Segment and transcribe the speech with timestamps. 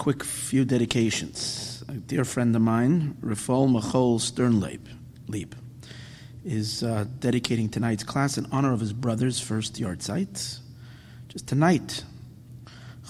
[0.00, 1.84] quick few dedications.
[1.86, 4.80] A dear friend of mine, Rafal Machol Sternleib,
[5.28, 5.54] Leib,
[6.42, 10.60] is uh, dedicating tonight's class in honor of his brother's first yahrzeit.
[11.28, 12.02] Just tonight,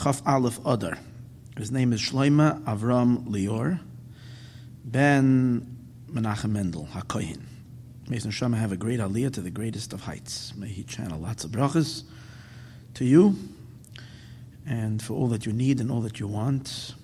[0.02, 0.98] Chaf Aleph Adar.
[1.56, 3.78] His name is Shloima Avram Lior
[4.84, 5.64] Ben
[6.10, 7.40] Menachem Mendel HaKoyin.
[8.08, 10.56] May His Neshama have a great aliyah to the greatest of heights.
[10.56, 12.02] May He channel lots of brachas
[12.94, 13.36] to you
[14.66, 16.94] and for all that you need and all that you want.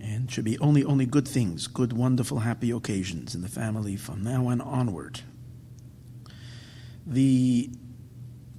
[0.00, 4.22] And should be only only good things, good, wonderful, happy occasions in the family from
[4.22, 5.20] now on onward.
[7.06, 7.70] The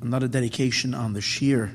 [0.01, 1.73] another dedication on the sheer.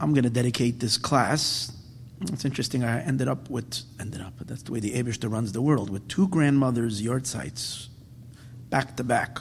[0.00, 1.72] I'm going to dedicate this class.
[2.20, 2.84] It's interesting.
[2.84, 6.06] I ended up with ended up, that's the way the Abishter runs the world with
[6.08, 7.88] two grandmothers' yahrzeits
[8.70, 9.38] back to back.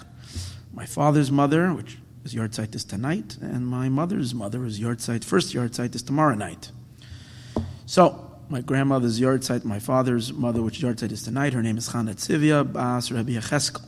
[0.73, 5.53] My father's mother, which his yahrzeit is tonight, and my mother's mother, his yahrzeit, first
[5.53, 6.71] yahrzeit is tomorrow night.
[7.85, 12.15] So, my grandmother's yahrzeit, my father's mother, which yahrzeit is tonight, her name is Chana
[12.15, 13.83] Tzivia Bas Rabbi Yecheskel.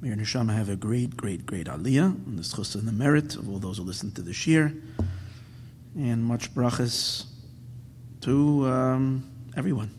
[0.00, 3.36] May your neshama have a great, great, great aliyah, and the schus and the merit
[3.36, 4.72] of all those who listen to the shir,
[5.94, 7.26] and much brachas
[8.22, 9.90] to um, everyone.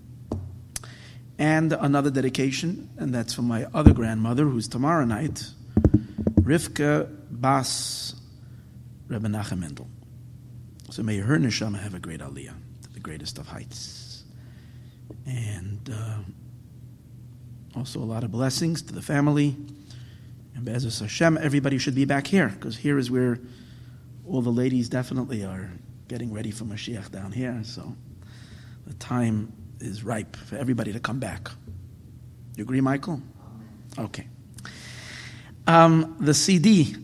[1.38, 5.44] And another dedication, and that's for my other grandmother, who's tomorrow night,
[6.42, 7.08] Rivka
[7.42, 8.14] Bas
[9.08, 9.88] Rebbe Nachem Mendel.
[10.92, 12.54] So may her neshama have a great aliyah,
[12.84, 14.24] to the greatest of heights.
[15.26, 16.20] And uh,
[17.76, 19.56] also a lot of blessings to the family.
[20.56, 23.40] And Be'ezus Hashem, everybody should be back here, because here is where
[24.28, 25.72] all the ladies definitely are
[26.08, 27.60] getting ready for Mashiach down here.
[27.64, 27.96] So
[28.86, 31.50] the time is ripe for everybody to come back.
[32.56, 33.22] You agree, Michael?
[33.98, 34.28] Okay.
[35.66, 36.96] Um, the CD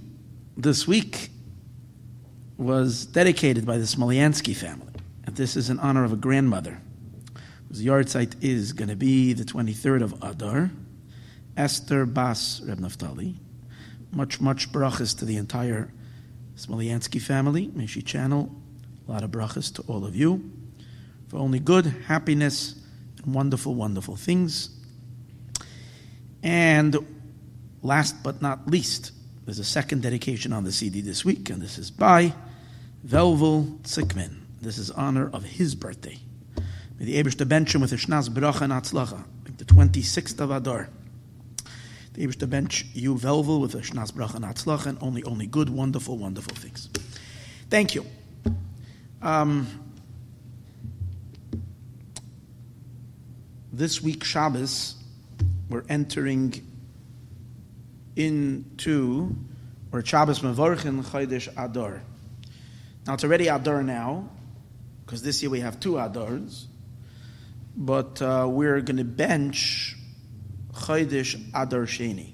[0.58, 1.30] this week
[2.58, 4.92] was dedicated by the Smolyansky family.
[5.26, 6.82] And this is in honor of a grandmother
[7.68, 10.72] whose yahrzeit is going to be the 23rd of Adar,
[11.56, 13.36] Esther Bas Reb Naftali.
[14.12, 15.94] Much, much brachas to the entire
[16.56, 17.70] Smolyansky family.
[17.76, 18.50] May she channel
[19.08, 20.52] a lot of brachas to all of you
[21.28, 22.82] for only good, happiness,
[23.24, 24.72] and wonderful, wonderful things.
[26.42, 26.98] And
[27.84, 29.12] last but not least,
[29.48, 32.34] there's a second dedication on the CD this week, and this is by
[33.08, 34.42] Velvel Tzikman.
[34.62, 36.20] This is honor of his birthday.
[37.00, 39.24] May the Ebershter bench him with a Shnaz Bracha and Atzlacha,
[39.58, 40.90] the 26th of Adar.
[42.12, 45.70] The Ebershter bench you Velvel with a Shnaz Bracha and Atzlacha, and only, only good,
[45.70, 46.90] wonderful, wonderful things.
[47.70, 48.06] Thank you.
[49.22, 49.66] Um,
[53.72, 54.96] this week Shabbos,
[55.70, 56.67] we're entering
[58.18, 59.36] into
[59.92, 62.02] or Shabbos Mevorchin Chodesh Adar.
[63.06, 64.30] Now it's already Adar now,
[65.06, 66.66] because this year we have two Adars,
[67.76, 69.96] but uh, we're going to bench
[70.74, 72.34] Chodesh Adar Sheni.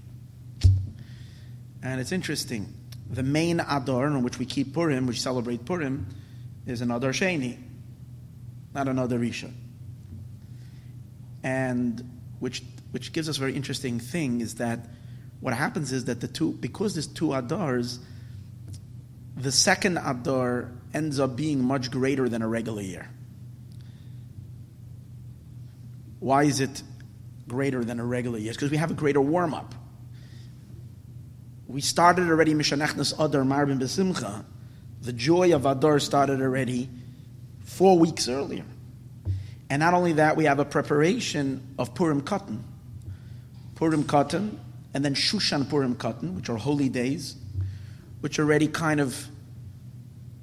[1.83, 2.73] And it's interesting.
[3.09, 6.07] The main Adar on which we keep Purim, which celebrate Purim,
[6.65, 7.57] is an Adar Sheni,
[8.73, 9.51] not another Risha.
[11.43, 14.87] And which which gives us a very interesting thing is that
[15.43, 17.99] what happens is that the two, because there's two Adars,
[19.35, 23.09] the second Adar ends up being much greater than a regular year.
[26.21, 26.81] Why is it
[27.45, 28.53] greater than a regular year?
[28.53, 29.75] Because we have a greater warm up.
[31.67, 34.45] We started already Mishanechnas Adar Marbin Besimcha.
[35.01, 36.89] The joy of Adar started already
[37.65, 38.63] four weeks earlier.
[39.69, 42.61] And not only that, we have a preparation of Purim Katan.
[43.75, 44.59] Purim Katan
[44.93, 47.35] and then Shushan Purim Katan, which are holy days,
[48.21, 49.27] which already kind of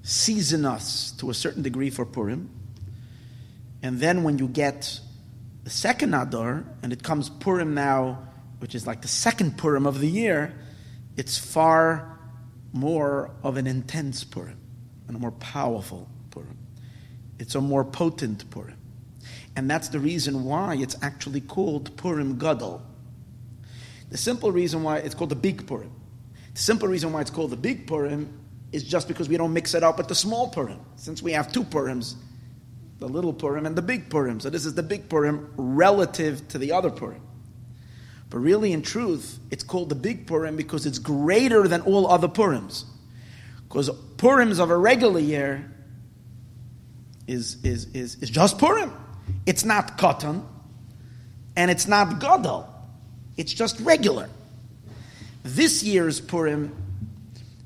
[0.02, 2.50] season us to a certain degree for Purim.
[3.82, 5.00] And then when you get
[5.64, 8.26] the second Adar, and it comes Purim now,
[8.58, 10.54] which is like the second Purim of the year,
[11.16, 12.18] it's far
[12.72, 14.58] more of an intense Purim
[15.06, 16.56] and a more powerful Purim.
[17.38, 18.76] It's a more potent Purim.
[19.56, 22.82] And that's the reason why it's actually called Purim Gadol.
[24.10, 25.92] The simple reason why it's called the Big Purim.
[26.54, 28.38] The simple reason why it's called the Big Purim
[28.72, 30.80] is just because we don't mix it up with the small Purim.
[30.96, 32.16] Since we have two Purims,
[32.98, 34.40] the little Purim and the big Purim.
[34.40, 37.22] So this is the big Purim relative to the other Purim.
[38.28, 42.28] But really, in truth, it's called the big Purim because it's greater than all other
[42.28, 42.84] Purims.
[43.66, 45.72] Because Purims of a regular year
[47.26, 48.92] is, is, is, is just Purim.
[49.46, 50.44] It's not Katan,
[51.56, 52.68] and it's not Gadol.
[53.36, 54.28] It's just regular.
[55.42, 56.74] This year's Purim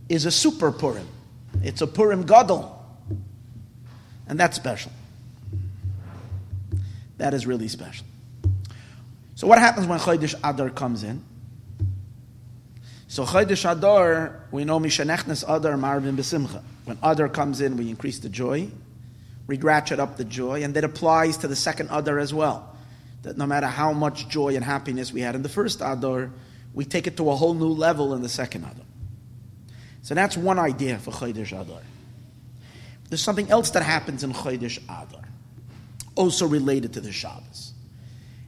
[0.08, 1.08] is a super Purim.
[1.62, 2.70] It's a Purim Gadol.
[4.26, 4.92] And that's special.
[7.18, 8.06] That is really special.
[9.34, 11.22] So what happens when Chodesh Adar comes in?
[13.08, 16.62] So Chodesh Adar, we know Mishanechnes Adar Marbin Besimcha.
[16.84, 18.68] When Adar comes in, we increase the joy,
[19.46, 22.73] we ratchet up the joy, and that applies to the second Adar as well.
[23.24, 26.30] That no matter how much joy and happiness we had in the first Adar,
[26.72, 28.84] we take it to a whole new level in the second Adar.
[30.02, 31.80] So that's one idea for Chodesh Adar.
[33.08, 35.24] There's something else that happens in Chodesh Adar,
[36.14, 37.72] also related to the Shabbos.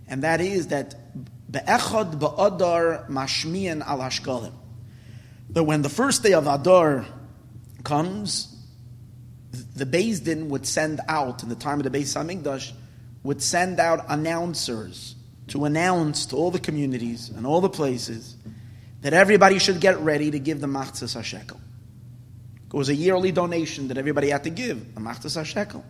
[0.08, 0.94] And that is that
[1.50, 4.52] Be'echad ba'adar mashmiyan al hashkalim.
[5.50, 7.06] That when the first day of Adar
[7.82, 8.54] comes,
[9.74, 12.72] the Beis Din would send out, in the time of the Beis Hamikdash,
[13.26, 15.16] would send out announcers
[15.48, 18.36] to announce to all the communities and all the places
[19.02, 21.58] that everybody should get ready to give the Machzas HaShekel.
[22.68, 25.82] It was a yearly donation that everybody had to give, the Machzas HaShekel.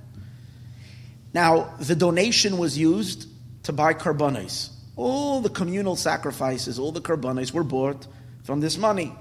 [1.35, 3.29] Now, the donation was used
[3.65, 4.71] to buy karbonis.
[4.97, 8.07] All the communal sacrifices, all the karbonis were bought
[8.45, 9.15] from this money.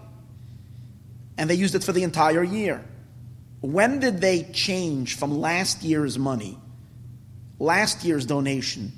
[1.38, 2.83] And they used it for the entire year.
[3.59, 6.57] When did they change from last year's money,
[7.60, 8.92] last year's donation,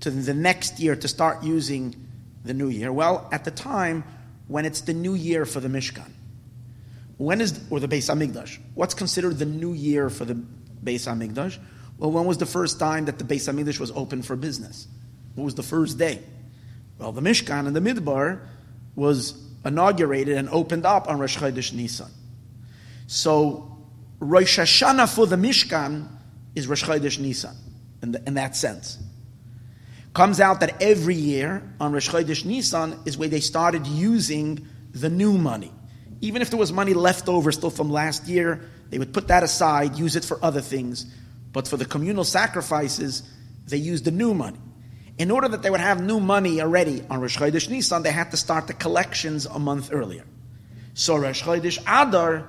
[0.00, 1.94] to the next year to start using
[2.44, 2.92] the new year?
[2.92, 4.04] Well, at the time
[4.48, 6.10] when it's the new year for the Mishkan.
[7.16, 8.58] When is, or the Beis Hamikdash?
[8.74, 11.58] What's considered the new year for the Beis Hamikdash?
[11.96, 14.88] Well, when was the first time that the Beis Hamikdash was open for business?
[15.34, 16.20] What was the first day?
[16.98, 18.40] Well, the Mishkan and the Midbar
[18.94, 22.10] was inaugurated and opened up on Rosh Chodesh Nisan.
[23.06, 23.78] So
[24.20, 26.08] Rosh Hashanah for the Mishkan
[26.54, 27.54] is Rosh Chodesh Nisan
[28.02, 28.98] in, the, in that sense.
[30.14, 35.08] Comes out that every year on Rosh Chodesh Nisan is where they started using the
[35.08, 35.72] new money.
[36.20, 38.60] Even if there was money left over still from last year,
[38.90, 41.04] they would put that aside, use it for other things.
[41.52, 43.22] But for the communal sacrifices,
[43.66, 44.58] they used the new money.
[45.18, 48.30] In order that they would have new money already on Rosh Chodesh Nisan, they had
[48.30, 50.24] to start the collections a month earlier.
[50.94, 52.48] So Rosh Chodesh Adar,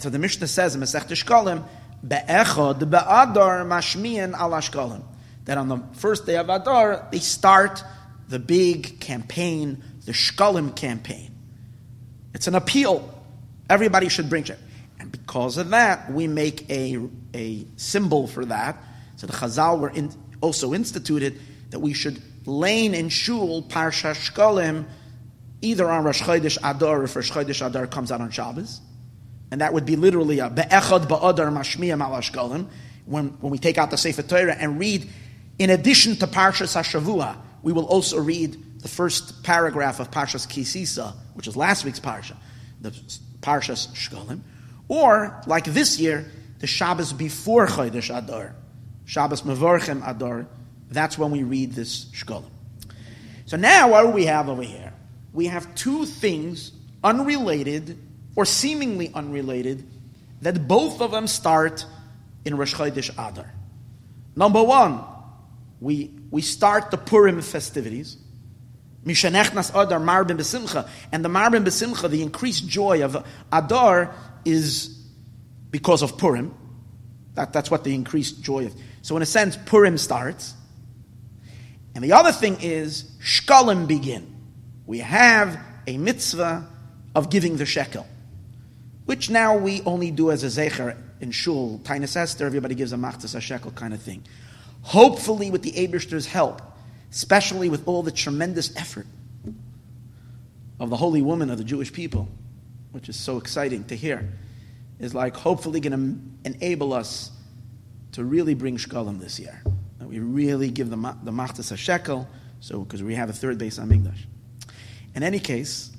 [0.00, 1.64] so the Mishnah says in Masech Shkolim,
[2.06, 5.04] Be'echod be'adar mashmiyan al.
[5.44, 7.82] That on the first day of Adar, they start
[8.28, 11.34] the big campaign, the Shkolim campaign.
[12.34, 13.08] It's an appeal.
[13.68, 14.58] Everybody should bring it.
[15.00, 16.98] And because of that, we make a,
[17.34, 18.76] a symbol for that.
[19.16, 21.40] So the Chazal were in, also instituted
[21.70, 24.86] that we should lane in shul Parsha Shkolim
[25.60, 28.80] either on Rosh Chodesh Adar or if Rosh Chodesh Adar comes out on Shabbos.
[29.52, 32.68] And that would be literally a Be'echad Ba'adar Mashmiya Malashkolim
[33.04, 35.06] when, when we take out the Sefer Torah and read,
[35.58, 41.14] in addition to Parshas HaShavua, we will also read the first paragraph of Parshas Kisisa,
[41.34, 42.34] which is last week's Parsha,
[42.80, 42.92] the
[43.42, 44.40] Parshas Shkolim.
[44.88, 48.54] Or, like this year, the Shabbos before Chodesh Adar,
[49.04, 50.46] Shabbos Mevorchem Adar,
[50.88, 52.48] that's when we read this Shkolim.
[53.44, 54.94] So now, what do we have over here?
[55.34, 56.72] We have two things
[57.04, 57.98] unrelated
[58.34, 59.86] or seemingly unrelated
[60.40, 61.84] that both of them start
[62.44, 63.52] in Rosh Chodesh Adar.
[64.34, 65.04] Number one,
[65.80, 68.16] we, we start the Purim festivities.
[69.04, 70.88] Mishanechnas Adar Marbin Besimcha.
[71.10, 74.88] And the Marbin Besimcha, the increased joy of Adar, is
[75.70, 76.54] because of Purim.
[77.34, 78.74] That, that's what the increased joy is.
[79.02, 80.54] So, in a sense, Purim starts.
[81.94, 84.28] And the other thing is, Shkalim begin.
[84.86, 86.68] We have a mitzvah
[87.14, 88.06] of giving the shekel,
[89.12, 92.96] which now we only do as a zecher in shul, Tainus Esther, everybody gives a
[92.96, 94.24] machzas a shekel kind of thing.
[94.80, 96.62] Hopefully, with the Abishter's help,
[97.10, 99.06] especially with all the tremendous effort
[100.80, 102.26] of the holy woman of the Jewish people,
[102.92, 104.26] which is so exciting to hear,
[104.98, 107.32] is like hopefully going to enable us
[108.12, 109.62] to really bring shkalim this year.
[109.98, 112.26] That we really give the, the machtas a shekel,
[112.60, 114.20] so because we have a third base on Hamikdash.
[115.14, 115.91] In any case,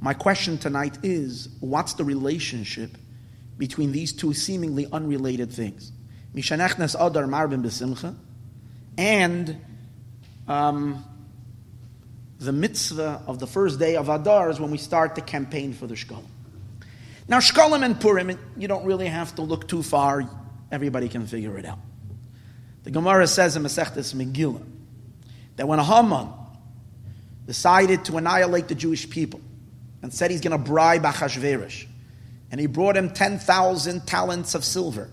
[0.00, 2.96] my question tonight is what's the relationship
[3.56, 5.92] between these two seemingly unrelated things?
[6.34, 8.14] Mishanechnes Adar Marbin Besimcha
[8.96, 9.60] and
[10.46, 11.04] um,
[12.38, 15.86] the mitzvah of the first day of Adar is when we start the campaign for
[15.86, 16.24] the Shkolim.
[17.26, 20.28] Now, Shkolim and Purim, you don't really have to look too far.
[20.70, 21.78] Everybody can figure it out.
[22.84, 24.64] The Gemara says in Masechtas Megillah
[25.56, 26.28] that when Haman
[27.46, 29.40] decided to annihilate the Jewish people
[30.02, 31.86] and said he's going to bribe Achashverosh,
[32.50, 35.10] and he brought him 10,000 talents of silver,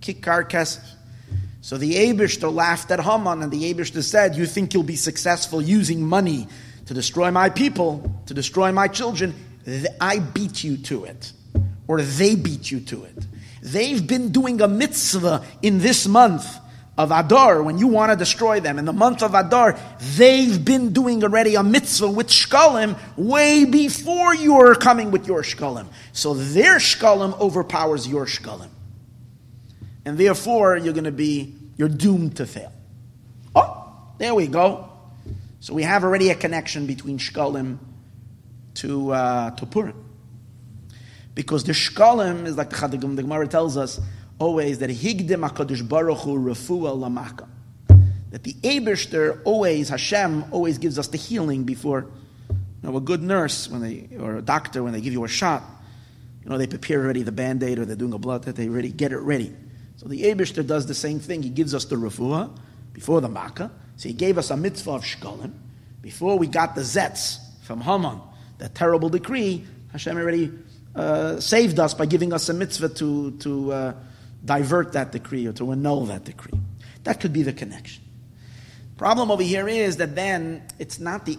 [0.00, 0.84] kikar kesef,
[1.66, 5.60] so the Abishter laughed at Haman, and the Abishter said, You think you'll be successful
[5.60, 6.46] using money
[6.84, 9.34] to destroy my people, to destroy my children?
[10.00, 11.32] I beat you to it,
[11.88, 13.26] or they beat you to it.
[13.62, 16.46] They've been doing a mitzvah in this month
[16.98, 19.78] of Adar, when you want to destroy them, in the month of Adar,
[20.16, 25.86] they've been doing already a mitzvah with shkalim way before you're coming with your shkalim.
[26.12, 28.70] So their shkalim overpowers your shkalim.
[30.06, 32.72] And therefore, you're going to be, you're doomed to fail.
[33.54, 34.90] Oh, there we go.
[35.60, 37.76] So we have already a connection between shkalim
[38.76, 40.02] to, uh, to Purim.
[41.34, 44.00] Because the shkalim is like the, the Gemara tells us,
[44.38, 47.48] always that Higdim HaKadosh Baruch Hu Refuah Lamaka.
[48.30, 52.06] That the Eberster always, Hashem always gives us the healing before,
[52.50, 55.28] you know, a good nurse when they, or a doctor when they give you a
[55.28, 55.62] shot,
[56.42, 58.90] you know, they prepare already the band-aid or they're doing a blood that they already
[58.90, 59.54] get it ready.
[59.96, 61.42] So the Eberster does the same thing.
[61.42, 62.56] He gives us the Refuah
[62.92, 63.70] before the Makkah.
[63.96, 65.52] So he gave us a mitzvah of Shkolim.
[66.02, 68.20] Before we got the Zetz from Haman,
[68.58, 70.52] that terrible decree, Hashem already
[70.94, 73.94] uh, saved us by giving us a mitzvah to, to, uh,
[74.46, 76.58] divert that decree or to annul that decree.
[77.04, 78.02] That could be the connection.
[78.96, 81.38] Problem over here is that then it's not the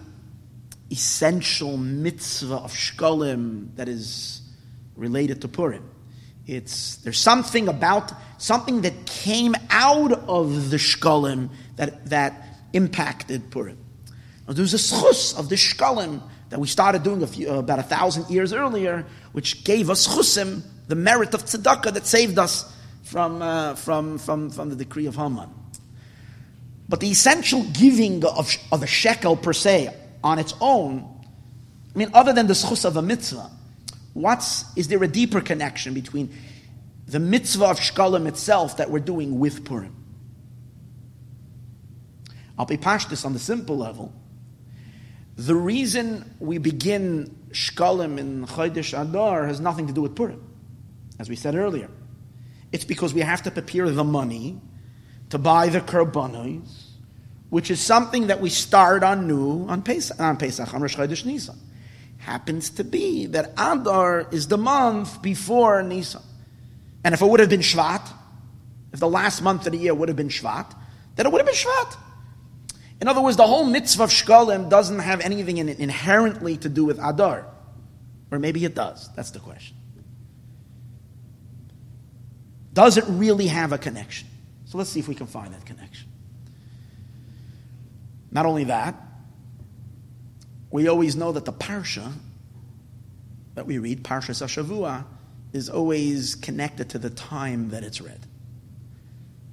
[0.91, 4.41] essential mitzvah of shkolim that is
[4.95, 5.89] related to Purim.
[6.45, 12.41] It's there's something about something that came out of the shkolim that that
[12.73, 13.77] impacted Purim.
[14.47, 17.79] Now, there's a schus of the shkolim that we started doing a few, uh, about
[17.79, 22.73] a thousand years earlier, which gave us chusim, the merit of tzedakah that saved us
[23.07, 25.49] from, uh, from, from, from the decree of Haman.
[26.89, 31.07] But the essential giving of, of a shekel per se on its own,
[31.93, 33.49] I mean, other than the schus of a mitzvah,
[34.13, 36.33] what's, is there a deeper connection between
[37.07, 39.95] the mitzvah of shkalim itself that we're doing with Purim?
[42.59, 44.11] I'll be this on the simple level.
[45.37, 50.43] The reason we begin shkalim in Chodesh Adar has nothing to do with Purim,
[51.19, 51.89] as we said earlier.
[52.71, 54.59] It's because we have to prepare the money
[55.29, 56.87] to buy the korbanos,
[57.49, 61.25] which is something that we start on new on Pesach, on Pesach, on Rosh Chodesh
[61.25, 61.57] Nisan.
[62.17, 66.23] Happens to be that Adar is the month before Nisan.
[67.03, 68.05] And if it would have been Shvat,
[68.91, 70.73] if the last month of the year would have been Shvat,
[71.15, 71.97] then it would have been Shvat.
[72.99, 76.69] In other words, the whole mitzvah of Shkolim doesn't have anything in it inherently to
[76.69, 77.45] do with Adar.
[78.31, 79.09] Or maybe it does.
[79.15, 79.76] That's the question.
[82.77, 84.27] Does it really have a connection?
[84.65, 86.07] So let's see if we can find that connection.
[88.29, 88.93] Not only that,
[90.69, 92.13] we always know that the Parsha
[93.55, 95.05] that we read, Parsha Sashavua,
[95.53, 98.27] is always connected to the time that it's read.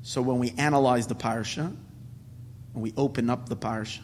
[0.02, 1.75] So when we analyze the Parsha,
[2.75, 4.00] when we open up the Parsha,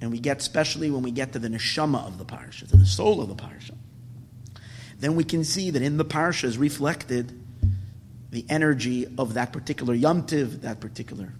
[0.00, 2.84] and we get, especially when we get to the neshama of the Parsha, to the
[2.84, 3.76] soul of the Parsha,
[4.98, 7.42] then we can see that in the Parsha is reflected
[8.34, 11.32] the energy of that particular yomtiv, that particular.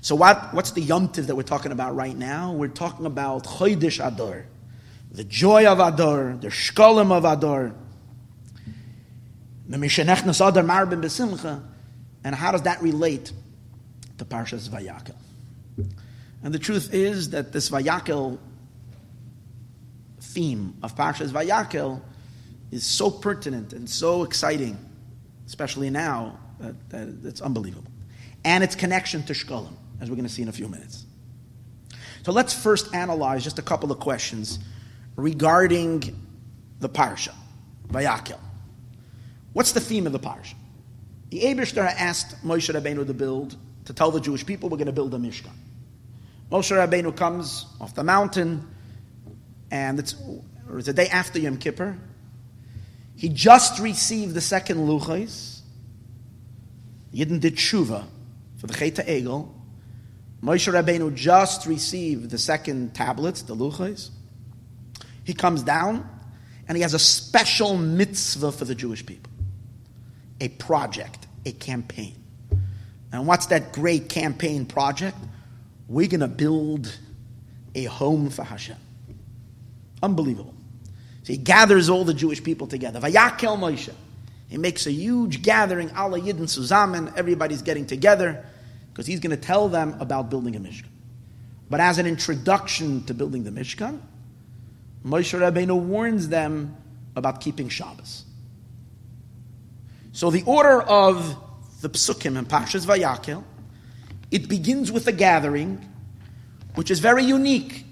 [0.00, 2.52] So what, what's the yomtiv that we're talking about right now?
[2.52, 4.44] We're talking about Chodesh Adar,
[5.12, 7.72] the joy of Adar, the shkolim of Adar,
[12.24, 13.32] and how does that relate
[14.16, 15.14] to Parshas Vayakel?
[16.42, 18.38] And the truth is that this Vayakel
[20.20, 22.00] theme of Parshas Vayakel
[22.72, 24.76] is so pertinent and so exciting
[25.48, 27.90] especially now, that it's unbelievable.
[28.44, 31.06] And its connection to Shkolim, as we're going to see in a few minutes.
[32.24, 34.58] So let's first analyze just a couple of questions
[35.16, 36.14] regarding
[36.80, 37.34] the Parsha,
[37.88, 38.38] Vayakel.
[39.54, 40.54] What's the theme of the Parsha?
[41.30, 44.92] The Abishter asked Moshe Rabbeinu to build, to tell the Jewish people we're going to
[44.92, 45.56] build a Mishkan.
[46.50, 48.68] Moshe Rabbeinu comes off the mountain,
[49.70, 50.14] and it's,
[50.74, 51.98] it's the day after Yom Kippur,
[53.18, 55.60] he just received the second luchais.
[57.12, 58.04] Yidden did tshuva
[58.58, 59.48] for the Cheta Egel.
[60.40, 64.10] Moshe Rabbeinu just received the second tablets, the luchais.
[65.24, 66.08] He comes down
[66.68, 69.32] and he has a special mitzvah for the Jewish people.
[70.40, 72.14] A project, a campaign.
[73.10, 75.16] And what's that great campaign project?
[75.88, 76.96] We're going to build
[77.74, 78.76] a home for Hashem.
[80.04, 80.54] Unbelievable.
[81.28, 83.00] So he gathers all the Jewish people together.
[83.00, 83.92] Vayakel Moshe.
[84.48, 87.14] He makes a huge gathering, Allah Yidin Suzamen.
[87.18, 88.46] Everybody's getting together
[88.90, 90.88] because he's going to tell them about building a Mishkan.
[91.68, 94.00] But as an introduction to building the Mishkan,
[95.04, 96.74] Moshe Rabbeinu warns them
[97.14, 98.24] about keeping Shabbos.
[100.12, 101.36] So the order of
[101.82, 103.44] the Psukim and Pashas Vayakel,
[104.30, 105.86] it begins with a gathering,
[106.74, 107.84] which is very unique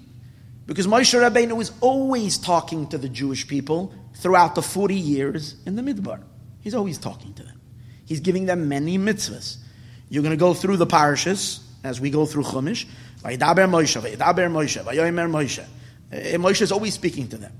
[0.67, 5.77] Because Moshe Rabbeinu is always talking to the Jewish people throughout the 40 years in
[5.77, 6.21] the Midbar.
[6.59, 7.59] He's always talking to them.
[8.05, 9.57] He's giving them many mitzvahs.
[10.09, 12.85] You're going to go through the parashas as we go through Chumash.
[13.23, 15.65] Vayidaber Moshe, Vayidaber Moshe, Vayomer Moshe.
[16.11, 17.53] Eh, Moshe is always speaking to them.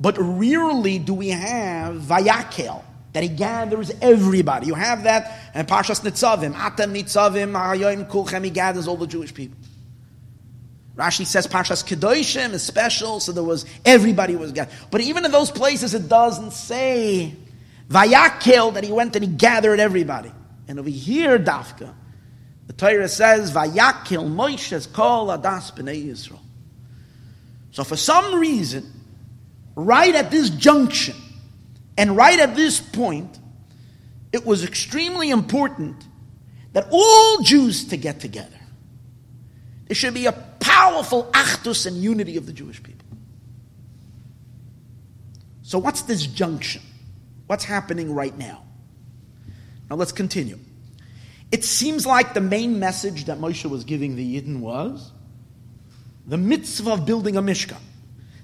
[0.00, 4.66] But rarely do we have Vayakel, that he gathers everybody.
[4.66, 9.34] You have that in Parshas Nitzavim, Atem Nitzavim, Hayoim Kulchem, he gathers all the Jewish
[9.34, 9.58] people.
[10.96, 14.74] Rashi says Parshas Kedoshim is special, so there was everybody was gathered.
[14.90, 17.34] But even in those places, it doesn't say
[17.88, 20.32] Vayakel that he went and he gathered everybody.
[20.68, 21.94] And over here, Dafka,
[22.66, 26.38] the Torah says Vayakel Moshe's call Adas Bnei Yisrael.
[27.70, 28.92] So for some reason,
[29.74, 31.16] right at this junction,
[31.96, 33.38] and right at this point,
[34.32, 35.96] it was extremely important
[36.74, 38.58] that all Jews to get together.
[39.88, 43.06] There should be a powerful achdus and unity of the Jewish people.
[45.62, 46.82] So what's this junction?
[47.46, 48.64] What's happening right now?
[49.88, 50.58] Now let's continue.
[51.50, 55.12] It seems like the main message that Moshe was giving the Yidden was
[56.26, 57.80] the mitzvah of building a Mishkan.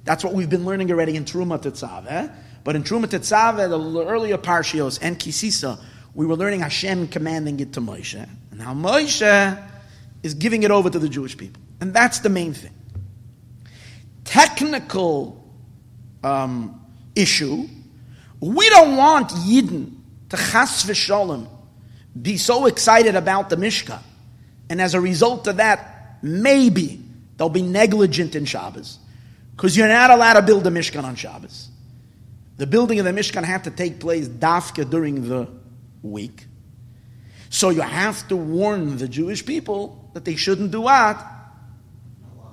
[0.04, 2.34] That's what we've been learning already in Truma Tetzaveh.
[2.64, 5.78] But in Truma Tetzaveh, the earlier Parshios and Kisisa,
[6.14, 8.28] we were learning Hashem commanding it to Moshe.
[8.50, 9.62] And now Moshe
[10.22, 11.62] is giving it over to the Jewish people.
[11.80, 12.74] And that's the main thing.
[14.24, 15.44] Technical
[16.22, 17.66] um, issue,
[18.40, 19.94] we don't want Yidden
[20.30, 21.48] to chas v'sholem
[22.20, 24.00] be so excited about the Mishkan.
[24.68, 27.02] And as a result of that, maybe
[27.36, 28.98] they'll be negligent in Shabbos.
[29.56, 31.68] Because you're not allowed to build a Mishkan on Shabbos.
[32.56, 35.48] The building of the Mishkan had to take place dafka during the
[36.02, 36.46] week.
[37.50, 41.24] So you have to warn the Jewish people that they shouldn't do what?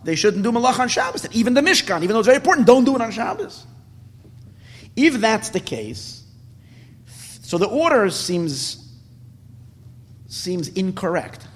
[0.04, 1.24] They shouldn't do malach on Shabbos.
[1.24, 3.66] That even the Mishkan, even though it's very important, don't do it on Shabbos.
[4.96, 6.24] If that's the case,
[7.42, 8.88] so the order seems
[10.28, 11.48] seems incorrect.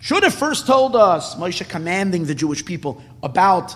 [0.00, 3.74] Should have first told us, Moshe commanding the Jewish people about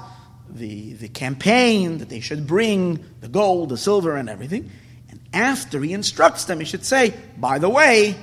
[0.49, 4.71] the, the campaign, that they should bring the gold, the silver, and everything.
[5.11, 8.17] And after he instructs them, he should say, by the way,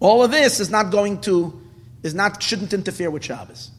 [0.00, 1.62] all of this is not going to,
[2.06, 3.70] is not, shouldn't interfere with Shabbos.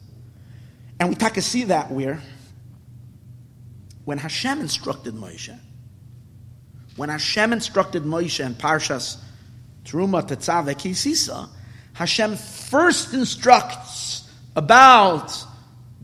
[1.00, 2.20] And we take see that where,
[4.04, 5.58] when Hashem instructed Moshe,
[6.96, 9.18] when Hashem instructed Moshe in Parshas
[9.84, 11.48] Truma Tetzaveh uh, Kisisa,
[11.94, 15.32] Hashem first instructs about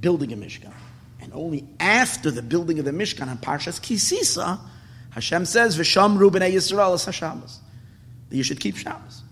[0.00, 0.72] building a Mishkan.
[1.20, 4.60] And only after the building of the Mishkan and Parshas Kisisa,
[5.10, 7.58] Hashem says, V'shamru b'nei Yisrael es HaShabbos.
[8.28, 9.22] That you should keep Shabbos.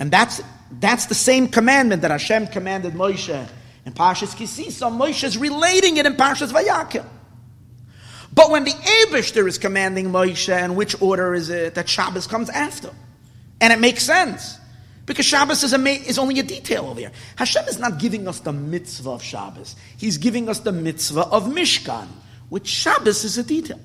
[0.00, 0.40] And that's,
[0.80, 3.48] that's the same commandment that Hashem commanded Moshe
[3.84, 4.90] in Parshas Kisisa.
[4.90, 7.06] Moshe is relating it in Parshas Vayakhel.
[8.34, 12.48] But when the Abishter is commanding Moshe, in which order is it that Shabbos comes
[12.48, 12.90] after?
[13.60, 14.58] And it makes sense.
[15.04, 17.12] Because Shabbos is, a, is only a detail over here.
[17.36, 19.76] Hashem is not giving us the mitzvah of Shabbos.
[19.98, 22.06] He's giving us the mitzvah of Mishkan,
[22.48, 23.80] which Shabbos is a detail.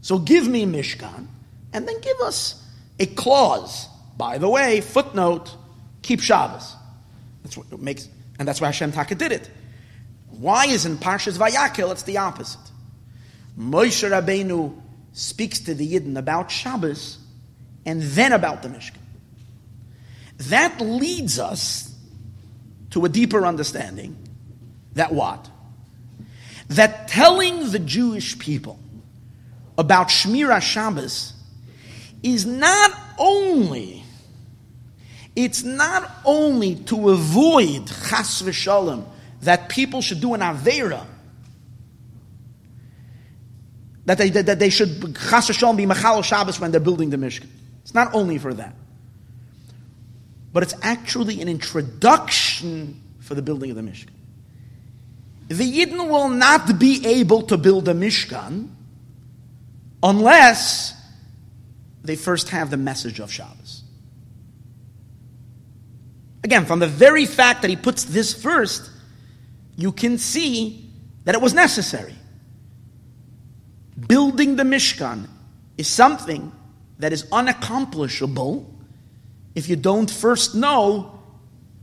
[0.00, 1.26] So give me Mishkan,
[1.72, 2.64] and then give us
[2.98, 3.86] a clause.
[4.16, 5.54] By the way, footnote,
[6.02, 6.74] keep Shabbos.
[7.42, 8.08] That's what it makes,
[8.38, 9.50] and that's why Hashem Taka did it.
[10.30, 12.60] Why is in Parshas Vayakel it's the opposite?
[13.58, 14.80] Moshe Rabbeinu
[15.12, 17.18] speaks to the Yidden about Shabbos
[17.84, 18.96] and then about the Mishkan.
[20.48, 21.94] That leads us
[22.90, 24.16] to a deeper understanding
[24.94, 25.50] that what?
[26.68, 28.78] That telling the Jewish people
[29.76, 31.34] about Shmira Shabbos
[32.22, 33.99] is not only
[35.36, 39.04] it's not only to avoid chas v'shalom
[39.42, 41.06] that people should do an avera
[44.06, 47.48] that they, that they should chas v'shalom be machal Shabbos when they're building the Mishkan.
[47.82, 48.74] It's not only for that
[50.52, 54.10] but it's actually an introduction for the building of the Mishkan.
[55.48, 58.68] The Yidden will not be able to build a Mishkan
[60.02, 60.94] unless
[62.02, 63.79] they first have the message of Shabbos.
[66.42, 68.90] Again, from the very fact that he puts this first,
[69.76, 70.90] you can see
[71.24, 72.14] that it was necessary.
[74.08, 75.28] Building the Mishkan
[75.76, 76.52] is something
[76.98, 78.66] that is unaccomplishable
[79.54, 81.18] if you don't first know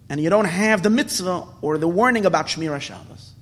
[0.10, 3.34] and you don't have the mitzvah or the warning about Shmira Shabbos.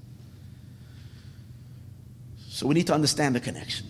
[2.50, 3.86] So we need to understand the connection.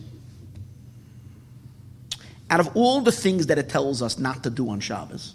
[2.50, 5.34] Out of all the things that it tells us not to do on Shabbos,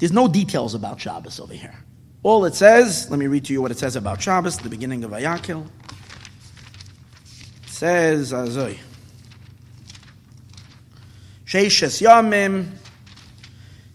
[0.00, 1.74] there's no details about Shabbos over here.
[2.22, 5.04] All it says, let me read to you what it says about Shabbos, the beginning
[5.04, 5.66] of Vayakil.
[7.64, 8.78] It says, Azoy.
[11.46, 12.68] Sheishes Yamim,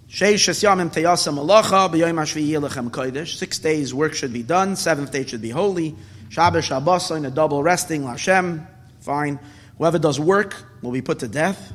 [0.09, 3.37] Sheishes Yamim Teyasa Malacha, B'yoyim HaShviyi Lechem Kodesh.
[3.37, 5.95] Six days work should be done, seventh day should be holy.
[6.29, 8.67] Shabbos, Shabbos, in a double resting, Lashem,
[8.99, 9.39] fine.
[9.77, 11.73] Whoever does work will be put to death.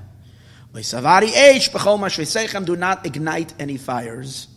[2.64, 4.48] Do not ignite any fires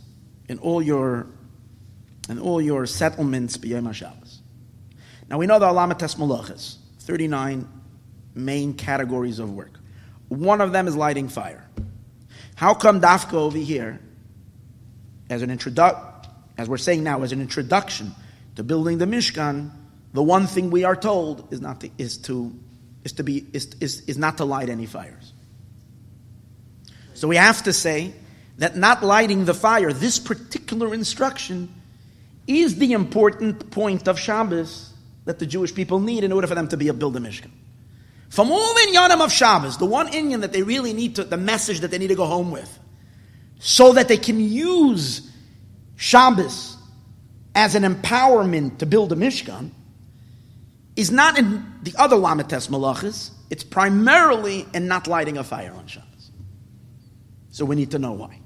[0.48, 1.28] in all your
[2.30, 4.42] in all your settlements Shabbos.
[5.30, 7.68] Now we know the Alamat Malachas, 39
[8.36, 9.80] main categories of work.
[10.30, 11.68] One of them is lighting fire.
[12.56, 14.00] How come Dafka over here,
[15.30, 18.14] as an introduction, as we're saying now, as an introduction
[18.56, 19.72] to building the Mishkan,
[20.14, 22.54] the one thing we are told is not to, is to
[23.04, 25.33] is to be is, is, is not to light any fires.
[27.24, 28.14] So we have to say
[28.58, 31.74] that not lighting the fire, this particular instruction,
[32.48, 34.92] is the important point of Shabbos
[35.24, 37.52] that the Jewish people need in order for them to be a build a Mishkan.
[38.28, 41.38] From all the inyanim of Shabbos, the one inyan that they really need to, the
[41.38, 42.78] message that they need to go home with,
[43.58, 45.32] so that they can use
[45.96, 46.76] Shabbos
[47.56, 49.72] as an empowerment to build a Mishkan,
[50.98, 55.88] is not in the other Lamites Malachas, it's primarily in not lighting a fire on
[55.88, 56.13] Shabbos.
[57.54, 58.40] So we need to know why.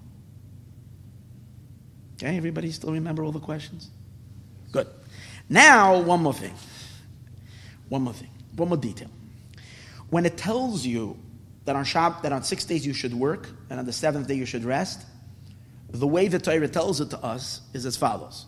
[2.15, 3.89] Okay, everybody still remember all the questions?
[4.73, 4.87] Good.
[5.47, 6.53] Now, one more thing.
[7.87, 8.29] One more thing.
[8.57, 9.09] One more detail.
[10.09, 11.17] When it tells you
[11.63, 14.33] that on Shab, that on six days you should work and on the seventh day
[14.33, 15.05] you should rest,
[15.89, 18.45] the way the Torah tells it to us is as follows: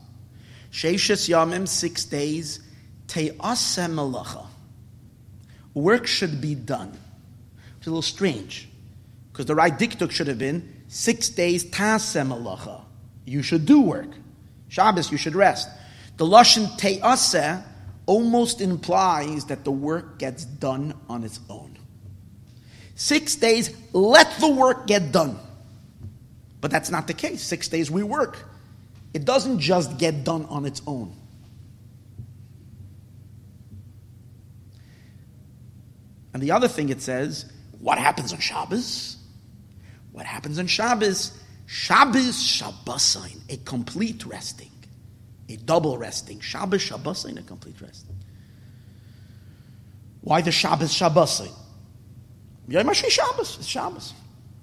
[0.73, 2.59] Sheishes yamim, six days,
[3.07, 4.45] te'asem melacha.
[5.73, 6.97] Work should be done.
[7.77, 8.68] It's a little strange
[9.39, 12.81] because the right diktuk should have been six days tasem melacha.
[13.23, 14.09] You should do work.
[14.67, 15.69] Shabbos, you should rest.
[16.17, 17.63] The lashon te'aseh
[18.05, 21.77] almost implies that the work gets done on its own.
[22.95, 25.39] Six days, let the work get done.
[26.59, 27.41] But that's not the case.
[27.41, 28.45] Six days we work.
[29.13, 31.15] It doesn't just get done on its own.
[36.33, 37.49] And the other thing it says,
[37.79, 39.15] what happens on Shabbos?
[40.19, 41.31] What happens on Shabbos?
[41.65, 44.69] Shabbos Shabbosain, a complete resting
[45.49, 46.39] a double resting.
[46.39, 48.15] Shabbos, Shabbos, and a complete resting.
[50.21, 51.49] Why the Shabbos, Shabbos?
[52.67, 54.13] Yom Shabbos, it's Shabbos.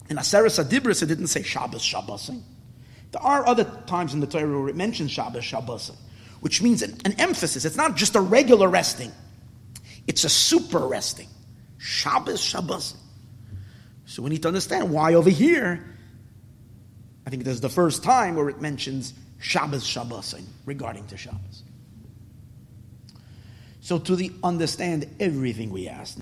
[0.08, 2.30] In Aseres Adibris, it didn't say Shabbos, Shabbos.
[3.10, 5.90] There are other times in the Torah where it mentions Shabbos, Shabbos,
[6.40, 7.64] which means an, an emphasis.
[7.64, 9.10] It's not just a regular resting,
[10.06, 11.28] it's a super resting.
[11.78, 12.94] Shabbos, Shabbos.
[14.06, 15.84] So we need to understand why over here,
[17.26, 21.62] I think this is the first time where it mentions Shabbos Shabbosin regarding to Shabbos.
[23.80, 26.20] So to the understand everything we asked,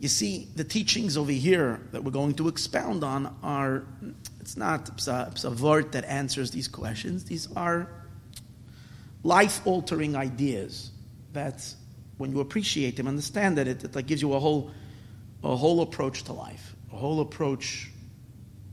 [0.00, 3.84] you see the teachings over here that we're going to expound on are
[4.40, 4.88] it's not
[5.60, 7.24] word that answers these questions.
[7.24, 7.88] These are
[9.24, 10.92] life altering ideas
[11.32, 11.74] that
[12.16, 14.70] when you appreciate them, understand that it, it gives you a whole
[15.44, 16.67] a whole approach to life,
[16.98, 17.90] whole approach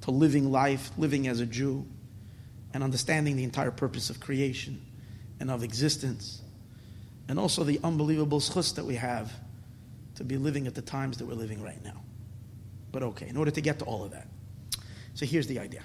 [0.01, 1.85] to living life, living as a Jew
[2.73, 4.85] and understanding the entire purpose of creation
[5.39, 6.41] and of existence,
[7.27, 9.31] and also the unbelievable schus that we have
[10.15, 12.01] to be living at the times that we're living right now.
[12.91, 14.27] But okay, in order to get to all of that.
[15.13, 15.81] So here's the idea.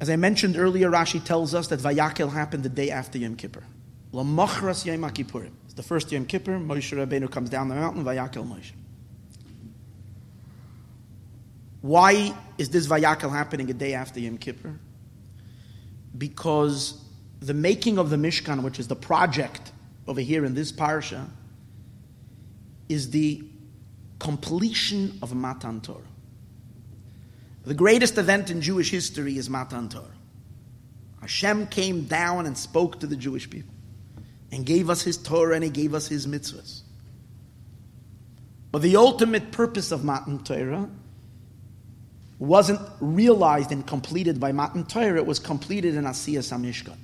[0.00, 3.64] As I mentioned earlier, Rashi tells us that Vayakil happened the day after Yom Kippur.
[4.12, 5.48] Lamachras Yom Kippur.
[5.80, 6.58] The first Yom Kippur.
[6.58, 8.04] Moshe Rabbeinu comes down the mountain.
[8.04, 8.72] Vayakil Moshe.
[11.80, 14.78] Why is this Vayakal happening a day after Yom Kippur?
[16.18, 17.02] Because
[17.40, 19.72] the making of the Mishkan, which is the project
[20.06, 21.26] over here in this parsha,
[22.90, 23.42] is the
[24.18, 26.02] completion of Matan Torah.
[27.64, 30.04] The greatest event in Jewish history is Matan Torah.
[31.22, 33.79] Hashem came down and spoke to the Jewish people
[34.52, 36.82] and gave us his Torah and he gave us his mitzvahs.
[38.72, 40.88] But the ultimate purpose of Matan Torah
[42.38, 46.96] wasn't realized and completed by Matan Torah, it was completed in Asiyas Samishkan.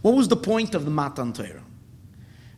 [0.00, 1.62] What was the point of the Matan Torah?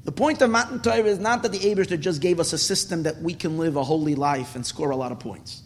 [0.05, 3.05] The point of Matan Torah is not that the Abishter just gave us a system
[3.05, 5.63] that we can live a holy life and score a lot of points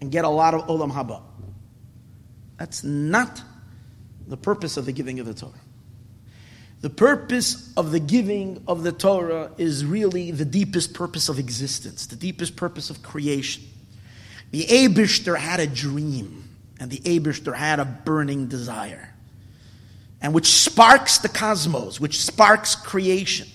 [0.00, 1.22] and get a lot of Olam Haba.
[2.58, 3.40] That's not
[4.26, 5.52] the purpose of the giving of the Torah.
[6.82, 12.06] The purpose of the giving of the Torah is really the deepest purpose of existence,
[12.06, 13.62] the deepest purpose of creation.
[14.50, 16.48] The Abishter had a dream,
[16.80, 19.14] and the Abishter had a burning desire,
[20.20, 23.46] and which sparks the cosmos, which sparks creation.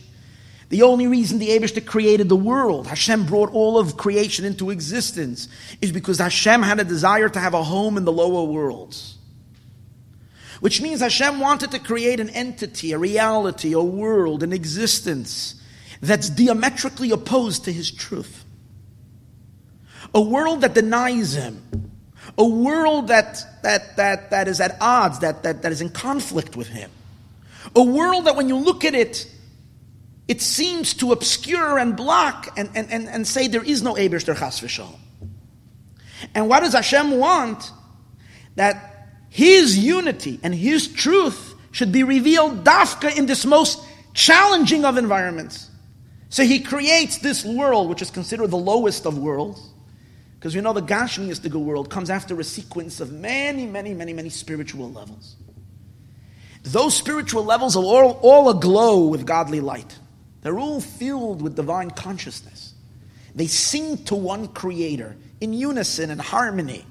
[0.69, 5.49] The only reason the Abishter created the world, Hashem brought all of creation into existence,
[5.81, 9.16] is because Hashem had a desire to have a home in the lower worlds.
[10.59, 15.55] Which means Hashem wanted to create an entity, a reality, a world, an existence
[16.01, 18.43] that's diametrically opposed to His truth.
[20.13, 21.91] A world that denies Him.
[22.37, 26.55] A world that, that, that, that is at odds, that, that, that is in conflict
[26.55, 26.89] with Him.
[27.75, 29.29] A world that when you look at it,
[30.27, 34.37] it seems to obscure and block and, and, and, and say there is no Eberster
[34.37, 34.99] Chas v'shalom.
[36.33, 37.71] And what does Hashem want?
[38.55, 38.96] That
[39.29, 45.69] His unity and His truth should be revealed dafka in this most challenging of environments.
[46.29, 49.61] So He creates this world, which is considered the lowest of worlds,
[50.35, 54.29] because we know the Gashmiistic world comes after a sequence of many, many, many, many
[54.29, 55.35] spiritual levels.
[56.63, 59.97] Those spiritual levels are all, all aglow with godly light.
[60.41, 62.73] They're all filled with divine consciousness.
[63.35, 66.85] They sing to one creator in unison and harmony.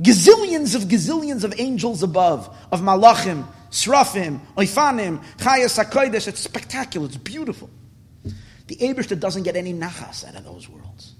[0.00, 6.26] Gazillions of gazillions of angels above, of malachim, srafim, oifanim, chayas hakodesh.
[6.26, 7.06] It's spectacular.
[7.06, 7.68] It's beautiful.
[8.66, 11.14] The Abishta doesn't get any nachas out of those worlds.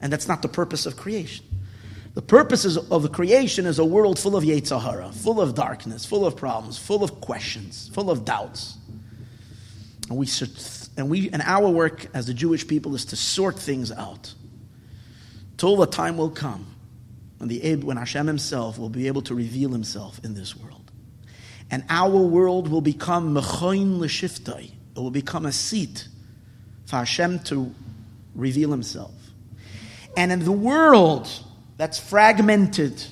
[0.00, 1.44] And that's not the purpose of creation.
[2.14, 6.24] The purpose of the creation is a world full of Yetzahara, full of darkness, full
[6.24, 8.78] of problems, full of questions, full of doubts.
[10.08, 10.28] And we,
[10.96, 14.32] and we, and our work as the Jewish people is to sort things out.
[15.58, 16.75] Till the time will come
[17.38, 20.90] when, the, when Hashem himself will be able to reveal himself in this world.
[21.70, 24.70] And our world will become mechoin l'shiftai.
[24.96, 26.08] It will become a seat
[26.86, 27.74] for Hashem to
[28.34, 29.12] reveal himself.
[30.16, 31.28] And in the world
[31.76, 33.04] that's fragmented,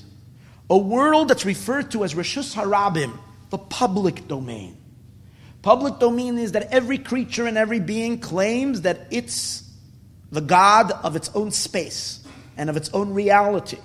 [0.71, 3.19] a world that's referred to as Rishus Harabim,
[3.51, 4.79] the public domain,
[5.65, 9.67] Public domain is that every creature and every being claims that it's
[10.31, 12.23] the God of its own space
[12.59, 13.79] and of its own reality,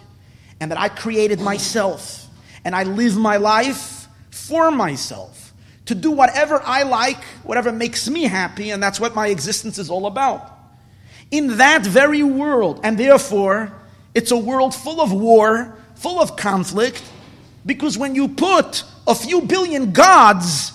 [0.59, 2.27] and that I created myself
[2.65, 5.53] and I live my life for myself
[5.85, 9.89] to do whatever I like, whatever makes me happy, and that's what my existence is
[9.89, 10.57] all about.
[11.31, 13.71] In that very world, and therefore,
[14.13, 17.03] it's a world full of war, full of conflict,
[17.65, 20.73] because when you put a few billion gods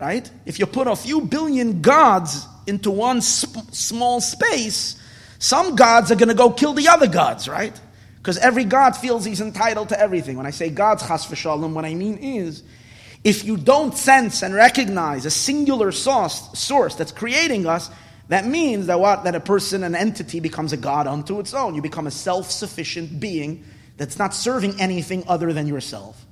[0.00, 0.30] right?
[0.46, 5.00] If you put a few billion gods into one sp- small space,
[5.38, 7.78] some gods are going to go kill the other gods, right?
[8.28, 10.36] Because every god feels he's entitled to everything.
[10.36, 12.62] When I say gods, chas v'shalom, what I mean is,
[13.24, 17.88] if you don't sense and recognize a singular source, source that's creating us,
[18.28, 19.24] that means that what?
[19.24, 21.74] That a person, an entity becomes a god unto its own.
[21.74, 23.64] You become a self-sufficient being
[23.96, 26.26] that's not serving anything other than yourself.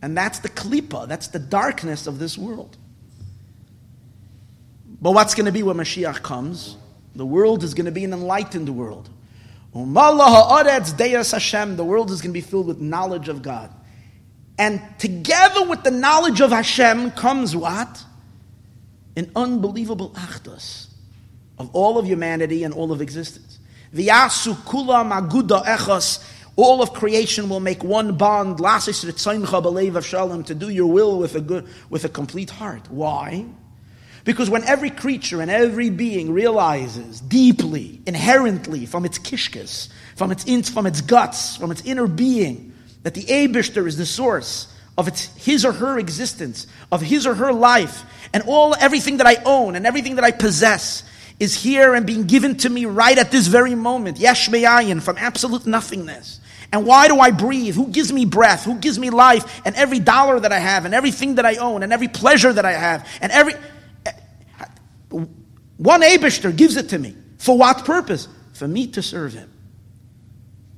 [0.00, 2.76] And that's the klipa, that's the darkness of this world.
[5.00, 6.76] But what's going to be when Mashiach comes?
[7.16, 9.10] The world is going to be an enlightened world.
[9.74, 9.80] The
[11.84, 13.70] world is going to be filled with knowledge of God.
[14.58, 18.04] And together with the knowledge of Hashem comes what?
[19.16, 20.88] An unbelievable achdus
[21.58, 23.58] of all of humanity and all of existence.
[23.94, 26.22] V'yasu kula maguda echos.
[26.56, 29.04] All of creation will make one bond, Lasis
[29.96, 32.90] of shalom to do your will with a good, with a complete heart.
[32.90, 33.46] Why?
[34.24, 40.44] Because when every creature and every being realizes deeply, inherently, from its kishkas, from its,
[40.44, 45.08] in, from its guts, from its inner being, that the Abishter is the source of
[45.08, 49.36] its, his or her existence, of his or her life, and all everything that I
[49.44, 51.02] own and everything that I possess
[51.40, 55.66] is here and being given to me right at this very moment, yesh from absolute
[55.66, 56.38] nothingness.
[56.72, 57.74] And why do I breathe?
[57.74, 58.64] Who gives me breath?
[58.64, 59.60] Who gives me life?
[59.64, 62.64] And every dollar that I have, and everything that I own, and every pleasure that
[62.64, 63.54] I have, and every
[65.12, 67.16] one Abishter gives it to me.
[67.38, 68.28] For what purpose?
[68.54, 69.50] For me to serve him.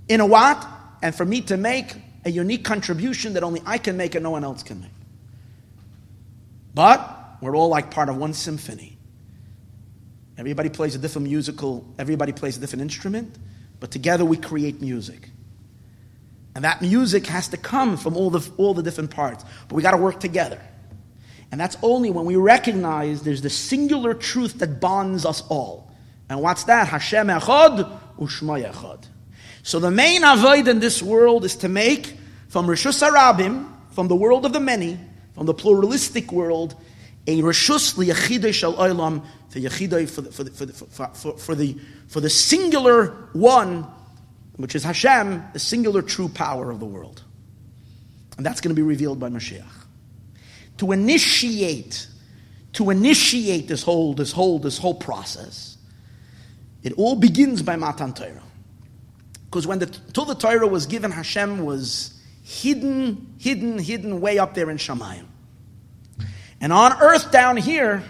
[0.09, 0.67] In a what?
[1.03, 1.95] And for me to make
[2.25, 4.91] a unique contribution that only I can make and no one else can make.
[6.75, 8.99] But we're all like part of one symphony.
[10.37, 13.37] Everybody plays a different musical, everybody plays a different instrument,
[13.79, 15.31] but together we create music.
[16.55, 19.45] And that music has to come from all the, all the different parts.
[19.69, 20.61] But we got to work together.
[21.55, 25.89] And that's only when we recognize there's the singular truth that bonds us all.
[26.29, 26.89] And what's that?
[26.89, 29.07] Hashem echad u'shma echad.
[29.63, 34.17] So the main avodah in this world is to make from Rishus Harabim, from the
[34.17, 34.99] world of the many,
[35.37, 36.75] from the pluralistic world,
[37.29, 41.39] a reshus liyachidei shel olam, for yachidei for the, for the, for the, for, for,
[41.39, 43.87] for the for the singular one,
[44.57, 47.23] which is Hashem, the singular true power of the world,
[48.39, 49.84] and that's going to be revealed by Mashiach.
[50.79, 52.09] To initiate,
[52.75, 55.77] to initiate this whole this whole this whole process,
[56.83, 58.43] it all begins by Matan Torah.
[59.47, 64.55] Because when the till the Torah was given, Hashem was hidden, hidden, hidden way up
[64.55, 65.27] there in Shamayim.
[66.61, 68.03] And on earth down here,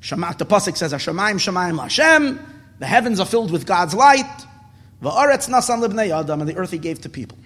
[0.00, 2.38] the pasuk says, "Hashemayim, Shemayim, Hashem."
[2.78, 4.46] The heavens are filled with God's light.
[5.02, 7.36] Va'aretz nasan libnei adam, and the earth He gave to people.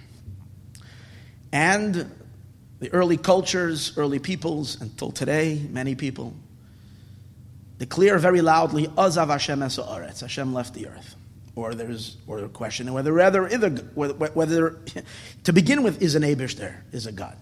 [1.50, 2.10] And
[2.82, 6.34] the early cultures, early peoples, until today, many people
[7.78, 9.76] declare very loudly, "Azav Hashem es
[10.20, 11.14] Hashem left the earth
[11.54, 14.80] or there's or a question whether rather either whether, whether
[15.44, 17.36] to begin with is an Abishter is a God.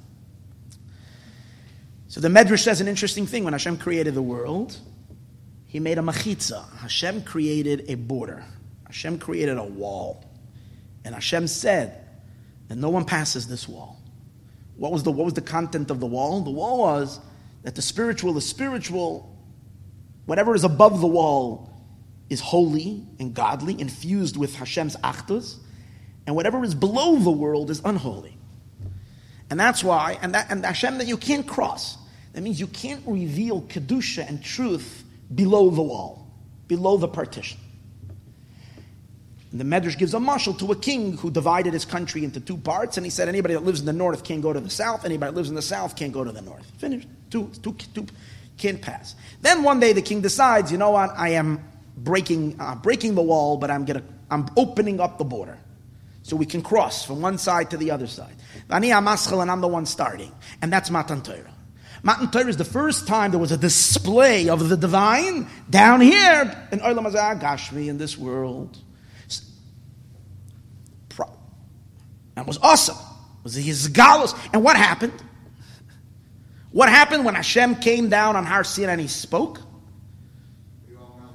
[2.09, 4.77] So the Medrash says an interesting thing when Hashem created the world,
[5.69, 6.69] He made a machitza.
[6.79, 8.45] Hashem created a border.
[8.87, 10.25] Hashem created a wall,
[11.05, 12.05] and Hashem said
[12.69, 14.00] that no one passes this wall.
[14.81, 16.41] What was the what was the content of the wall?
[16.41, 17.21] The wall was
[17.65, 19.39] that the spiritual, the spiritual,
[20.25, 21.71] whatever is above the wall
[22.31, 25.59] is holy and godly, infused with Hashem's achdus,
[26.27, 28.39] and whatever is below the world is unholy.
[29.51, 31.99] And that's why, and, that, and Hashem that you can't cross.
[32.33, 36.27] That means you can't reveal Kedusha and truth below the wall,
[36.69, 37.59] below the partition.
[39.53, 42.57] And the Medrash gives a mashal to a king who divided his country into two
[42.57, 45.05] parts, and he said anybody that lives in the north can't go to the south,
[45.05, 46.65] anybody that lives in the south can't go to the north.
[46.79, 47.09] Finished.
[47.31, 48.07] Two, two, two
[48.57, 49.17] can't pass.
[49.43, 51.65] Then one day the king decides, you know what, I am
[51.97, 55.59] breaking, uh, breaking the wall, but I'm, gonna, I'm opening up the border.
[56.23, 58.35] So we can cross from one side to the other side.
[58.69, 60.33] And I'm the one starting.
[60.63, 61.55] And that's Matan Torah.
[62.03, 66.69] Matan Torah is the first time there was a display of the divine down here
[66.71, 67.11] in Olam
[67.41, 68.79] Gashmi in this world.
[72.35, 72.97] That was awesome.
[72.97, 74.35] It was his galus.
[74.53, 75.13] And what happened?
[76.73, 79.61] What happened when Hashem came down on Har Sinai and he spoke?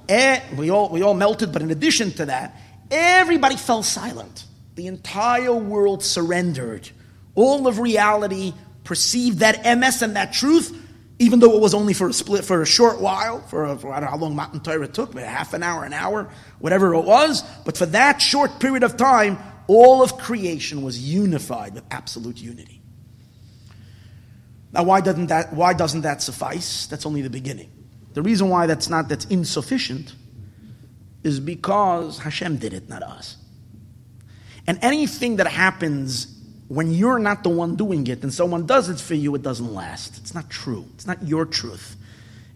[0.08, 2.56] Eh, we all, we all melted, but in addition to that,
[2.90, 4.44] everybody fell silent.
[4.76, 6.88] The entire world surrendered.
[7.34, 8.54] All of reality
[8.84, 10.74] perceived that emes and that truth,
[11.18, 13.92] even though it was only for a split, for a short while, for, a, for
[13.92, 16.30] I don't know how long Matan Torah took, half an hour, an hour,
[16.60, 21.74] whatever it was, but for that short period of time, all of creation was unified
[21.74, 22.82] with absolute unity.
[24.72, 26.86] Now, why doesn't that, why doesn't that suffice?
[26.86, 27.70] That's only the beginning.
[28.14, 30.14] The reason why that's not that's insufficient
[31.22, 33.36] is because Hashem did it, not us.
[34.66, 36.32] And anything that happens
[36.68, 39.72] when you're not the one doing it and someone does it for you, it doesn't
[39.72, 40.18] last.
[40.18, 40.86] It's not true.
[40.94, 41.96] It's not your truth.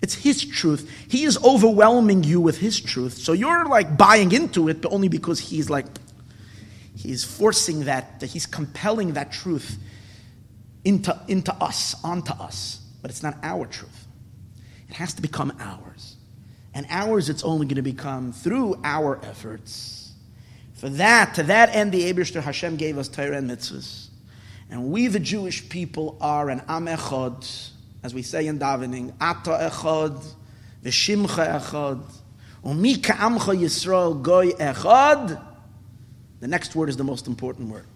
[0.02, 0.90] It's his truth.
[1.08, 3.18] He is overwhelming you with his truth.
[3.18, 5.86] So you're like buying into it, but only because he's like,
[6.96, 9.78] he's forcing that, he's compelling that truth
[10.84, 12.80] into, into us, onto us.
[13.02, 14.06] But it's not our truth.
[14.88, 16.16] It has to become ours.
[16.74, 20.12] And ours it's only going to become through our efforts.
[20.74, 24.08] For that, to that end, the Abishter Hashem gave us Torah and mitzvahs.
[24.70, 27.70] And we, the Jewish people, are an Am Echad,
[28.02, 30.24] as we say in davening, Ata Echad,
[30.84, 32.02] V'shimcha Echad,
[32.64, 35.49] Umi Ka'amcha Yisrael Goy Echad.
[36.40, 37.86] The next word is the most important word.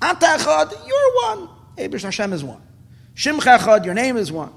[0.00, 1.48] Echad, you're one.
[1.76, 2.62] Abish Hashem is one.
[3.14, 4.52] Shimcha your name is one.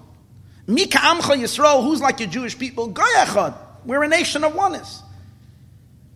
[0.68, 2.92] Mika Amcha Yisrael, who's like your Jewish people?
[2.92, 3.56] Goyachad.
[3.86, 5.02] We're a nation of oneness.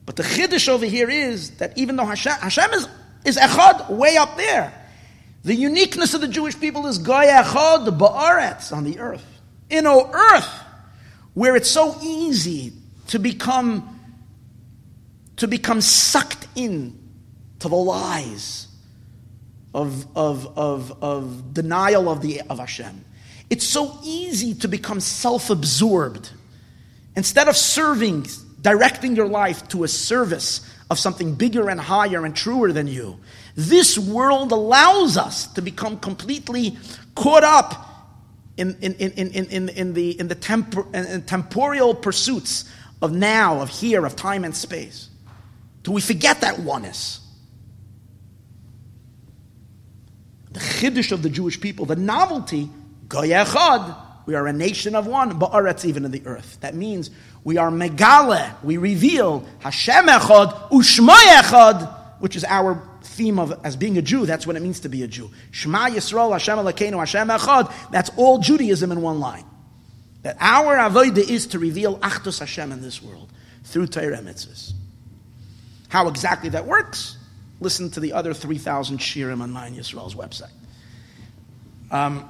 [0.05, 2.87] But the chiddush over here is that even though Hashem, Hashem is,
[3.25, 4.73] is echad way up there,
[5.43, 9.25] the uniqueness of the Jewish people is goyachad ba'aretz on the earth.
[9.69, 10.49] In O earth,
[11.35, 12.73] where it's so easy
[13.07, 13.99] to become
[15.37, 16.98] to become sucked in
[17.59, 18.67] to the lies
[19.73, 23.05] of, of, of, of denial of, the, of Hashem.
[23.49, 26.31] It's so easy to become self absorbed.
[27.15, 28.27] Instead of serving,
[28.61, 33.19] directing your life to a service of something bigger and higher and truer than you,
[33.55, 36.77] this world allows us to become completely
[37.15, 37.85] caught up
[38.57, 43.61] in, in, in, in, in, in the, in the tempor, in temporal pursuits of now,
[43.61, 45.09] of here, of time and space.
[45.83, 47.21] Do we forget that oneness?
[50.51, 52.69] The chiddush of the Jewish people, the novelty
[53.07, 53.95] Goyechad,
[54.25, 56.59] we are a nation of one, ba'aretz even in the earth.
[56.61, 57.09] That means
[57.43, 63.75] we are megale, we reveal Hashem echad, ushma echad, which is our theme of as
[63.75, 64.25] being a Jew.
[64.25, 65.31] That's what it means to be a Jew.
[65.51, 67.91] Shema Yisrael, Hashem Elokeinu, Hashem echad.
[67.91, 69.45] That's all Judaism in one line.
[70.23, 73.31] That our avodah is to reveal Achdus Hashem in this world
[73.63, 74.73] through Torah mitzvahs.
[75.87, 77.17] How exactly that works,
[77.59, 80.51] listen to the other 3,000 shiurim on Ma'ayin Yisrael's website,
[81.91, 82.29] um,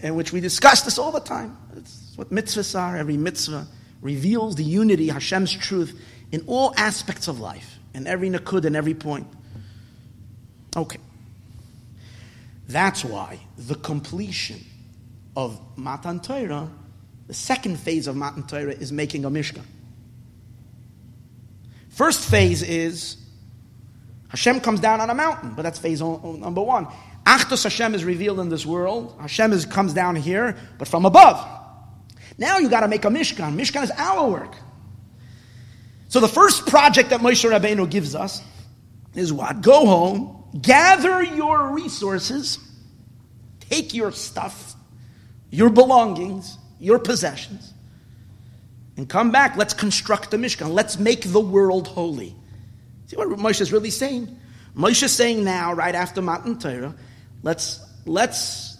[0.00, 1.56] in which we discuss this all the time.
[1.76, 2.96] It's what mitzvahs are.
[2.96, 3.66] Every mitzvah
[4.02, 5.98] reveals the unity, Hashem's truth,
[6.32, 9.26] in all aspects of life, in every nakud and every point.
[10.76, 10.98] Okay.
[12.68, 14.64] That's why the completion
[15.36, 16.68] of Matan Torah,
[17.26, 19.64] the second phase of Matan Torah, is making a Mishkan.
[21.90, 23.16] First phase is
[24.28, 26.86] Hashem comes down on a mountain, but that's phase number one.
[27.24, 29.16] Achdus Hashem is revealed in this world.
[29.20, 31.44] Hashem is, comes down here, but from above.
[32.38, 33.54] Now you got to make a Mishkan.
[33.56, 34.54] Mishkan is our work.
[36.08, 38.42] So the first project that Moshe Rabbeinu gives us
[39.14, 39.60] is what?
[39.60, 42.58] Go home, gather your resources,
[43.60, 44.74] take your stuff,
[45.50, 47.72] your belongings, your possessions,
[48.96, 49.56] and come back.
[49.56, 50.72] Let's construct the Mishkan.
[50.72, 52.36] Let's make the world holy.
[53.06, 54.36] See what Moshe is really saying?
[54.76, 56.94] Moshe is saying now, right after Matan Torah,
[57.42, 58.78] let's, let's,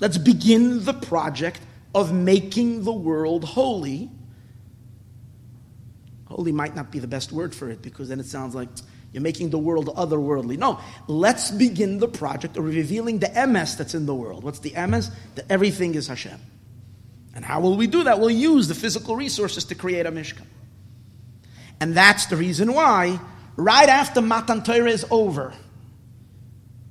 [0.00, 1.60] let's begin the project
[1.94, 4.10] of making the world holy.
[6.26, 8.68] Holy might not be the best word for it because then it sounds like
[9.12, 10.58] you're making the world otherworldly.
[10.58, 14.42] No, let's begin the project of revealing the emes that's in the world.
[14.42, 15.10] What's the emes?
[15.36, 16.40] That everything is Hashem.
[17.36, 18.18] And how will we do that?
[18.18, 20.46] We'll use the physical resources to create a Mishkan.
[21.80, 23.20] And that's the reason why,
[23.56, 25.54] right after Matan Torah is over,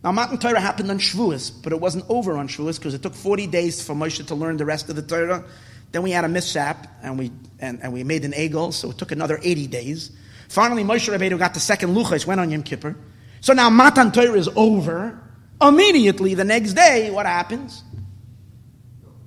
[0.04, 3.16] now Matan Torah happened on Shavuos, but it wasn't over on Shavuos because it took
[3.16, 5.46] 40 days for Moshe to learn the rest of the Torah.
[5.94, 8.98] Then we had a mishap, and we, and, and we made an egel, so it
[8.98, 10.12] took another 80 days.
[10.50, 12.96] Finally, Moshe Rabbeinu got the second Luchas, went on Yom Kippur.
[13.40, 15.20] So now Matan Torah is over.
[15.62, 17.84] Immediately, the next day, what happens?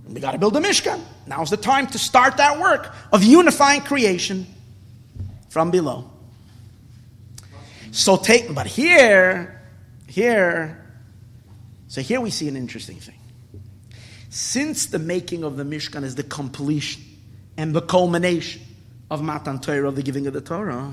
[0.06, 1.00] We got to build a Mishkan.
[1.26, 4.46] Now's the time to start that work of unifying creation
[5.48, 6.10] from below.
[7.96, 9.58] So take, but here,
[10.06, 10.84] here,
[11.88, 13.18] so here we see an interesting thing.
[14.28, 17.02] Since the making of the Mishkan is the completion
[17.56, 18.60] and the culmination
[19.10, 20.92] of Matan Torah, the giving of the Torah,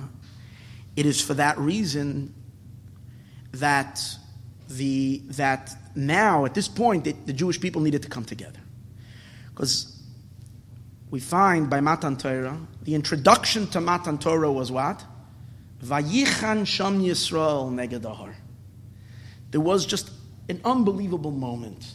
[0.95, 2.33] it is for that reason
[3.51, 4.01] that
[4.69, 8.61] the that now at this point the, the Jewish people needed to come together.
[9.49, 10.01] Because
[11.11, 15.03] we find by Matan Torah, the introduction to Matan Torah was what?
[15.83, 18.33] Vayichan Sham Yisrael Negadahar.
[19.51, 20.09] There was just
[20.47, 21.93] an unbelievable moment.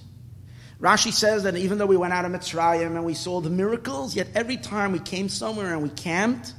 [0.81, 4.15] Rashi says that even though we went out of Mitzrayim and we saw the miracles,
[4.15, 6.53] yet every time we came somewhere and we camped,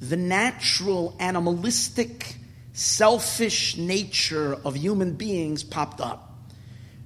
[0.00, 2.36] the natural, animalistic,
[2.72, 6.27] selfish nature of human beings popped up.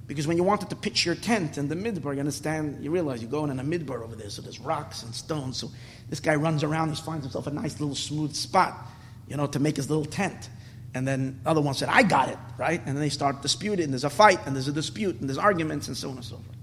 [0.05, 3.21] Because when you wanted to pitch your tent in the midbar, you understand, you realize
[3.21, 5.57] you're going in a midbar over there, so there's rocks and stones.
[5.57, 5.71] So
[6.09, 8.85] this guy runs around, he finds himself a nice little smooth spot,
[9.27, 10.49] you know, to make his little tent.
[10.93, 12.79] And then other one said, I got it, right?
[12.79, 15.87] And then they start disputing, there's a fight, and there's a dispute, and there's arguments,
[15.87, 16.57] and so on and so forth.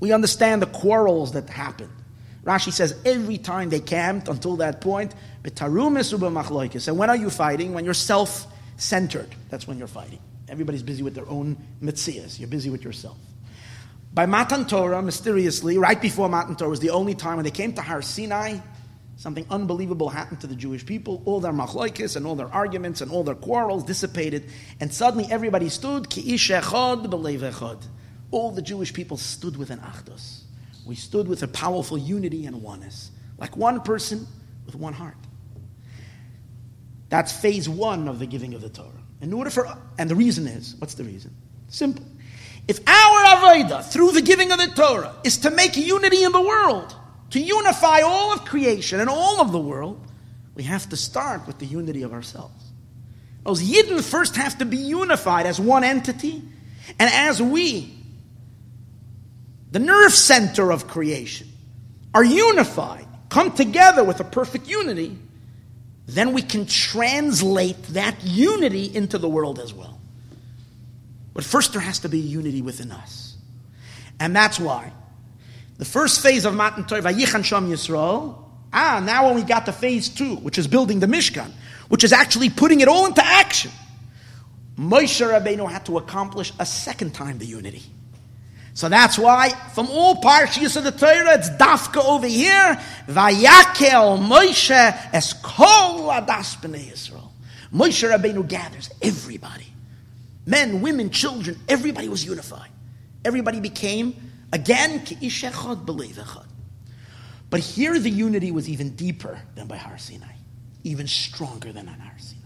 [0.00, 1.92] We understand the quarrels that happened.
[2.42, 5.14] Rashi says every time they camped until that point,
[5.44, 7.72] and when are you fighting?
[7.72, 8.46] When you're self
[8.76, 9.28] centered.
[9.48, 10.18] That's when you're fighting.
[10.52, 12.38] Everybody's busy with their own mitzias.
[12.38, 13.16] You're busy with yourself.
[14.12, 17.72] By Matan Torah, mysteriously, right before Matan Torah was the only time when they came
[17.72, 18.58] to Har Sinai,
[19.16, 21.22] something unbelievable happened to the Jewish people.
[21.24, 25.70] All their machlokes and all their arguments and all their quarrels dissipated, and suddenly everybody
[25.70, 27.86] stood ki echad
[28.30, 30.42] All the Jewish people stood with an achdus.
[30.84, 34.26] We stood with a powerful unity and oneness, like one person
[34.66, 35.16] with one heart.
[37.12, 38.88] That's phase one of the giving of the Torah.
[39.20, 41.36] In order for, and the reason is, what's the reason?
[41.68, 42.06] Simple.
[42.66, 46.40] If our Avodah, through the giving of the Torah, is to make unity in the
[46.40, 46.96] world,
[47.32, 50.02] to unify all of creation and all of the world,
[50.54, 52.64] we have to start with the unity of ourselves.
[53.44, 56.42] Those Yidden first have to be unified as one entity,
[56.98, 57.92] and as we,
[59.70, 61.48] the nerve center of creation,
[62.14, 65.18] are unified, come together with a perfect unity,
[66.06, 70.00] then we can translate that unity into the world as well.
[71.34, 73.36] But first, there has to be unity within us.
[74.20, 74.92] And that's why
[75.78, 78.38] the first phase of Matan Torah, Vayichan Sham Yisrael,
[78.72, 81.50] ah, now when we got to phase two, which is building the Mishkan,
[81.88, 83.70] which is actually putting it all into action,
[84.76, 87.82] Moshe Rabbeinu had to accomplish a second time the unity.
[88.74, 92.80] So that's why from all parshas of the Torah, it's dafka over here.
[93.06, 97.30] Vayakhel Moshe es kol adas b'nei Yisrael.
[97.72, 99.66] Moshe Rabbeinu gathers everybody,
[100.46, 101.58] men, women, children.
[101.68, 102.70] Everybody was unified.
[103.24, 104.14] Everybody became
[104.52, 106.46] Again, ki'ish echad b'lev echad.
[107.48, 110.34] But here the unity was even deeper than by Har Sinai,
[110.84, 112.42] even stronger than on Har Sinai.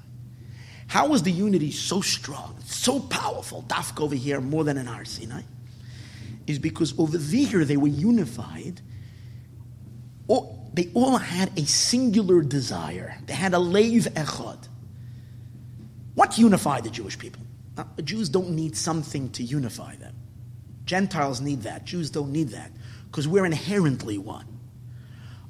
[0.87, 5.05] How was the unity so strong, so powerful, Dafka over here, more than in Har
[5.05, 5.43] Sinai?
[6.47, 8.81] Is because over there they were unified.
[10.29, 13.17] All, they all had a singular desire.
[13.27, 14.69] They had a leiv echad.
[16.15, 17.43] What unified the Jewish people?
[17.77, 20.15] Now, Jews don't need something to unify them.
[20.85, 21.85] Gentiles need that.
[21.85, 22.71] Jews don't need that
[23.11, 24.47] because we're inherently one.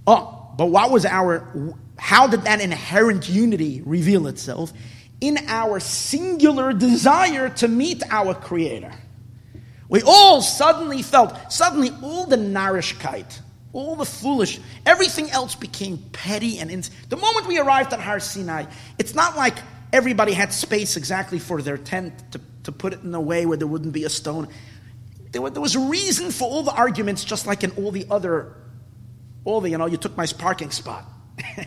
[0.07, 4.73] Oh, but what was our, how did that inherent unity reveal itself?
[5.21, 8.93] In our singular desire to meet our Creator.
[9.89, 13.41] We all suddenly felt, suddenly all the narishkeit,
[13.72, 18.18] all the foolish, everything else became petty and ins- the moment we arrived at Har
[18.18, 18.64] Sinai,
[18.99, 19.57] it's not like
[19.93, 23.57] everybody had space exactly for their tent to, to put it in a way where
[23.57, 24.49] there wouldn't be a stone.
[25.30, 28.57] There, there was a reason for all the arguments, just like in all the other,
[29.45, 31.05] all the, you know, you took my parking spot.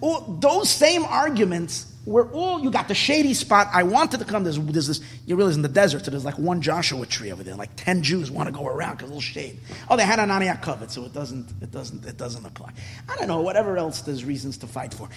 [0.00, 3.68] all, those same arguments were all, you got the shady spot.
[3.72, 4.44] I wanted to come.
[4.44, 7.42] There's, there's this, you realize in the desert, so there's like one Joshua tree over
[7.42, 7.54] there.
[7.54, 9.58] Like 10 Jews want to go around because a little shade.
[9.88, 12.72] Oh, they had an Aniyak covered, so it doesn't, it, doesn't, it doesn't apply.
[13.08, 15.08] I don't know, whatever else there's reasons to fight for.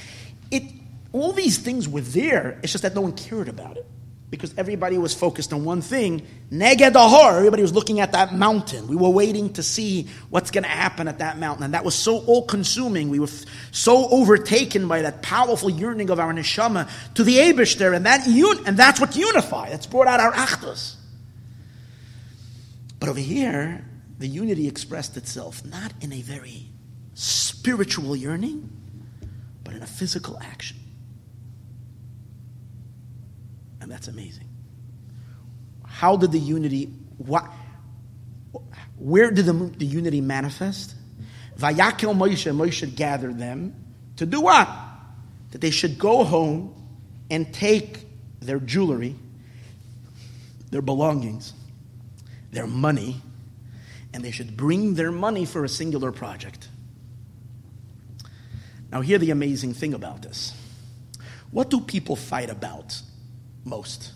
[0.52, 0.64] It,
[1.12, 3.86] all these things were there, it's just that no one cared about it
[4.30, 6.26] because everybody was focused on one thing.
[6.52, 6.96] Neged
[7.38, 8.88] everybody was looking at that mountain.
[8.88, 11.64] We were waiting to see what's going to happen at that mountain.
[11.64, 13.10] And that was so all consuming.
[13.10, 17.96] We were f- so overtaken by that powerful yearning of our neshama to the Abishter.
[17.96, 19.72] And, that un- and that's what unified.
[19.72, 20.96] That's brought out our achdus.
[23.00, 23.86] But over here,
[24.20, 26.66] the unity expressed itself not in a very
[27.14, 28.70] spiritual yearning,
[29.64, 30.78] but in a physical action.
[33.88, 34.50] And that's amazing.
[35.86, 36.88] How did the unity,
[37.20, 37.50] what,
[38.98, 40.94] where did the, the unity manifest?
[41.58, 43.74] Vayakhel Moshe, Moshe gathered them
[44.18, 44.68] to do what?
[45.52, 46.76] That they should go home
[47.32, 48.06] and take
[48.42, 49.16] their jewelry,
[50.70, 51.54] their belongings,
[52.52, 53.22] their money,
[54.14, 56.68] and they should bring their money for a singular project.
[58.92, 60.54] Now, hear the amazing thing about this.
[61.52, 63.02] What do people fight about
[63.68, 64.14] most.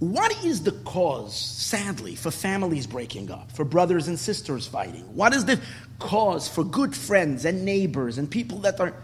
[0.00, 5.02] What is the cause, sadly, for families breaking up, for brothers and sisters fighting?
[5.14, 5.60] What is the
[5.98, 8.94] cause for good friends and neighbors and people that are.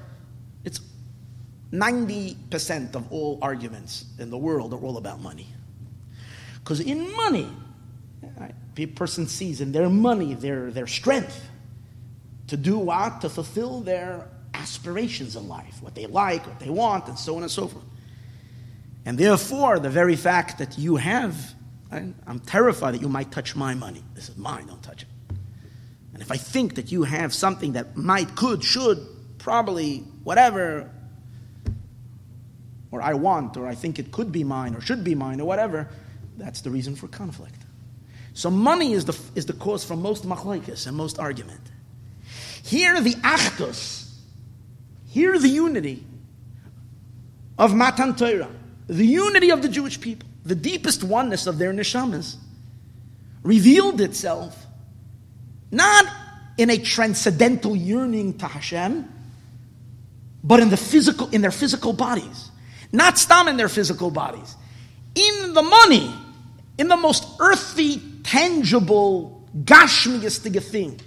[0.65, 0.81] It's
[1.73, 5.47] 90% of all arguments in the world are all about money.
[6.63, 7.49] Because in money,
[8.77, 11.49] a person sees in their money their, their strength
[12.49, 13.21] to do what?
[13.21, 17.43] To fulfill their aspirations in life, what they like, what they want, and so on
[17.43, 17.85] and so forth.
[19.05, 21.55] And therefore, the very fact that you have,
[21.91, 24.05] I'm terrified that you might touch my money.
[24.15, 25.09] This is mine, don't touch it.
[26.13, 28.99] And if I think that you have something that might, could, should,
[29.39, 30.91] probably, whatever,
[32.91, 35.47] or I want, or I think it could be mine, or should be mine, or
[35.47, 35.89] whatever,
[36.37, 37.57] that's the reason for conflict.
[38.35, 41.61] So money is the, is the cause for most machlokes and most argument.
[42.63, 44.13] Here the achdus,
[45.07, 46.05] here the unity
[47.59, 48.51] of Matan Torah
[48.91, 52.37] the unity of the Jewish people, the deepest oneness of their neshamas,
[53.45, 54.67] revealed itself
[55.71, 56.07] not
[56.59, 59.09] in a transcendental yearning to Hashem,
[60.43, 62.51] but in the physical, in their physical bodies.
[62.93, 64.57] Not stam in their physical bodies.
[65.15, 66.13] In the money,
[66.77, 71.01] in the most earthy, tangible, gashmiistic thing.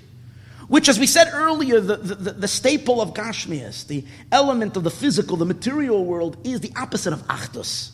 [0.67, 4.91] Which, as we said earlier, the, the, the, staple of Gashmias, the element of the
[4.91, 7.91] physical, the material world, is the opposite of Achdus.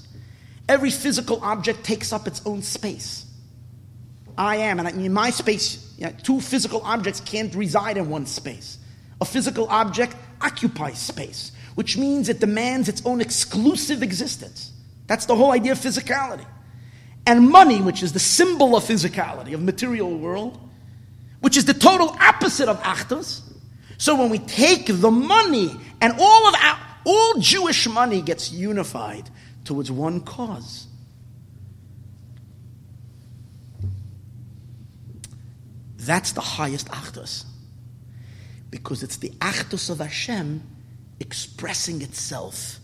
[0.67, 3.25] Every physical object takes up its own space.
[4.37, 8.25] I am, and in my space, you know, two physical objects can't reside in one
[8.25, 8.77] space.
[9.19, 14.71] A physical object occupies space, which means it demands its own exclusive existence.
[15.07, 16.45] That's the whole idea of physicality.
[17.25, 20.68] And money, which is the symbol of physicality, of material world,
[21.41, 23.41] which is the total opposite of achdus.
[23.97, 29.29] So when we take the money and all of our, all Jewish money gets unified
[29.65, 30.87] towards one cause.
[35.97, 37.45] That's the highest achdus.
[38.71, 40.61] Because it's the achdus of Hashem
[41.19, 42.79] expressing itself,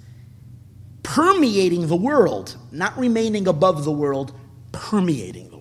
[1.03, 4.33] permeating the world, not remaining above the world,
[4.71, 5.54] permeating the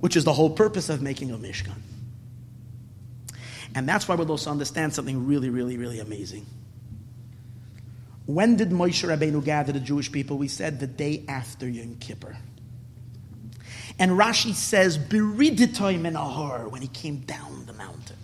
[0.00, 1.80] which is the whole purpose of making a Mishkan.
[3.74, 6.46] And that's why we'll also understand something really, really, really amazing.
[8.26, 10.36] When did Moshe Rabbeinu gather the Jewish people?
[10.36, 12.36] We said the day after Yom Kippur.
[13.98, 18.16] And Rashi says, Beriditoy menahor, when he came down the mountain.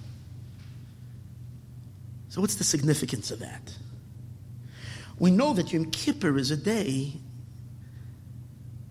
[2.28, 3.76] So, what's the significance of that?
[5.18, 7.14] We know that Yom Kippur is a day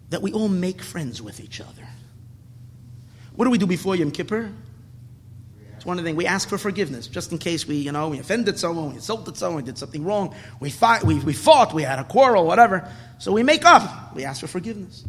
[0.09, 1.87] that we all make friends with each other.
[3.35, 4.51] What do we do before Yom Kippur?
[5.75, 8.07] It's one of the things we ask for forgiveness, just in case we, you know,
[8.07, 11.73] we offended someone, we insulted someone, we did something wrong, we fought, we, we fought,
[11.73, 12.89] we had a quarrel, whatever.
[13.17, 14.15] So we make up.
[14.15, 15.03] We ask for forgiveness.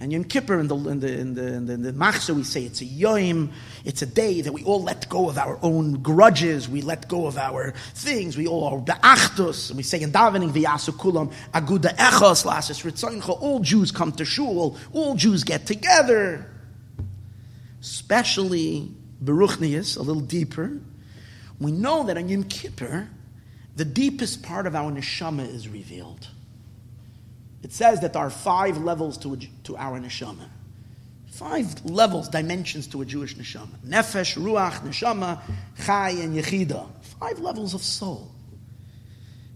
[0.00, 2.44] And Yom Kippur in the in the in the, in the, in the Machzor, we
[2.44, 3.52] say it's a Yom,
[3.86, 7.26] it's a day that we all let go of our own grudges, we let go
[7.26, 11.96] of our things, we all are be'achtus, and we say in davening v'yasu kulam aguda
[11.96, 13.40] echos lasis ritzoncha.
[13.40, 16.50] All Jews come to shul, all Jews get together.
[17.86, 18.90] Especially
[19.22, 20.72] Beruchnius, a little deeper.
[21.60, 23.08] We know that on Yom Kippur,
[23.76, 26.26] the deepest part of our neshama is revealed.
[27.62, 30.48] It says that there are five levels to, a, to our neshama.
[31.26, 33.78] Five levels, dimensions to a Jewish neshama.
[33.86, 35.40] Nefesh, Ruach, Neshama,
[35.84, 36.88] Chai, and Yechida.
[37.20, 38.32] Five levels of soul.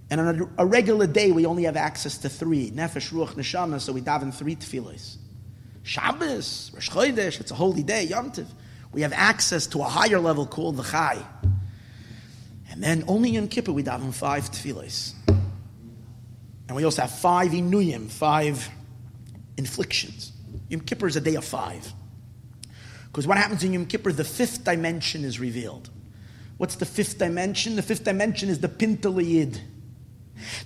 [0.08, 2.70] And on a, a, regular day, we only have access to three.
[2.70, 5.16] Nefesh, Ruach, Neshama, so we daven three tefillahs.
[5.82, 8.46] Shabbos, Rosh Chodesh, it's a holy day, Yom Tiv.
[8.92, 11.24] We have access to a higher level called the Chai.
[12.70, 15.14] And then only in Kippur we daven five tefillahs.
[15.28, 18.68] And we also have five inuyim, five
[19.56, 20.32] inflictions.
[20.68, 21.92] Yom Kippur is a day of five.
[23.06, 25.90] Because what happens in Yom Kippur, the fifth dimension is revealed.
[26.58, 27.74] What's the fifth dimension?
[27.74, 29.60] The fifth dimension is the Pintele Yid.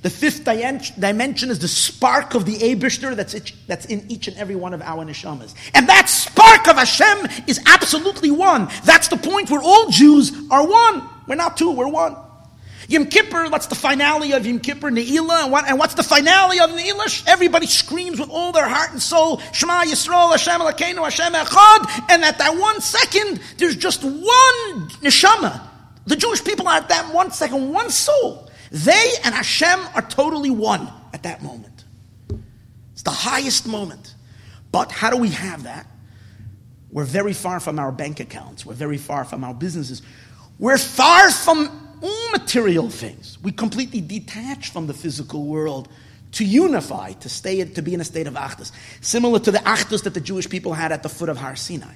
[0.02, 3.34] The fifth dimension is the spark of the Abishter that's,
[3.66, 5.54] that's in each and every one of our neshamas.
[5.74, 8.68] And that spark of Hashem is absolutely one.
[8.84, 11.08] That's the point where all Jews are one.
[11.26, 12.16] We're not two, we're one.
[12.88, 14.90] Yom Kippur, what's the finale of Yom Kippur?
[14.90, 15.44] Ne'ilah.
[15.44, 17.24] And, what, and what's the finale of Ne'ilah?
[17.26, 22.10] Everybody screams with all their heart and soul, Shema Yisrael, Hashem Elokeinu, Hashem Echad.
[22.10, 25.66] And at that one second, there's just one neshama.
[26.06, 28.43] The Jewish people are at that one second, one soul.
[28.74, 31.84] They and Hashem are totally one at that moment.
[32.92, 34.16] It's the highest moment.
[34.72, 35.86] But how do we have that?
[36.90, 38.66] We're very far from our bank accounts.
[38.66, 40.02] We're very far from our businesses.
[40.58, 41.68] We're far from
[42.02, 43.38] all material things.
[43.44, 45.88] We completely detach from the physical world
[46.32, 50.02] to unify, to stay, to be in a state of achdus, similar to the achdus
[50.02, 51.94] that the Jewish people had at the foot of Har Sinai.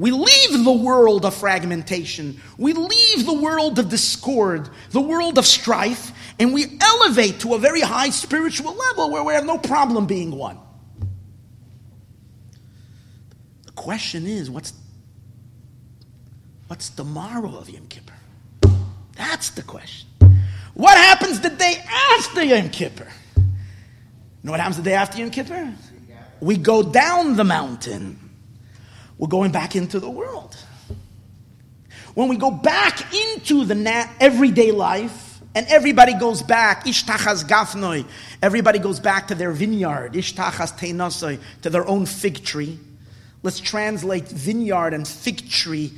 [0.00, 2.40] We leave the world of fragmentation.
[2.56, 7.58] We leave the world of discord, the world of strife, and we elevate to a
[7.58, 10.58] very high spiritual level where we have no problem being one.
[13.66, 14.72] The question is, what's,
[16.68, 18.14] what's the morrow of Yom Kippur?
[19.18, 20.08] That's the question.
[20.72, 21.74] What happens the day
[22.16, 23.06] after Yom Kippur?
[23.36, 23.44] You
[24.44, 25.74] know what happens the day after Yom Kippur?
[26.40, 28.29] We go down the mountain.
[29.20, 30.56] We're going back into the world.
[32.14, 38.06] When we go back into the na- everyday life, and everybody goes back, ishtachas gafnoi,
[38.40, 42.78] everybody goes back to their vineyard, ishtachas teinosoi, to their own fig tree.
[43.42, 45.92] Let's translate vineyard and fig tree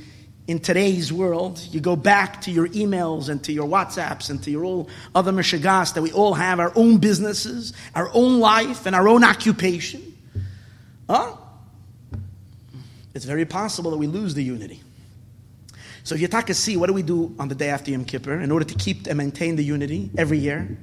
[0.45, 4.51] in today's world, you go back to your emails and to your WhatsApps and to
[4.51, 8.93] your all other mishagas that we all have our own businesses, our own life, and
[8.93, 10.01] our own occupation.
[11.09, 11.37] Huh?
[13.13, 14.81] It's very possible that we lose the unity.
[16.03, 18.05] So if you take a see, what do we do on the day after Yom
[18.05, 20.77] Kippur in order to keep and maintain the unity every year?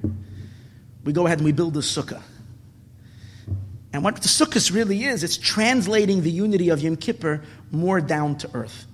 [1.04, 2.22] We go ahead and we build the sukkah.
[3.92, 8.38] And what the sukkah really is, it's translating the unity of Yom Kippur more down
[8.38, 8.86] to earth.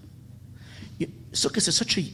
[1.32, 2.04] Sukkot is such a,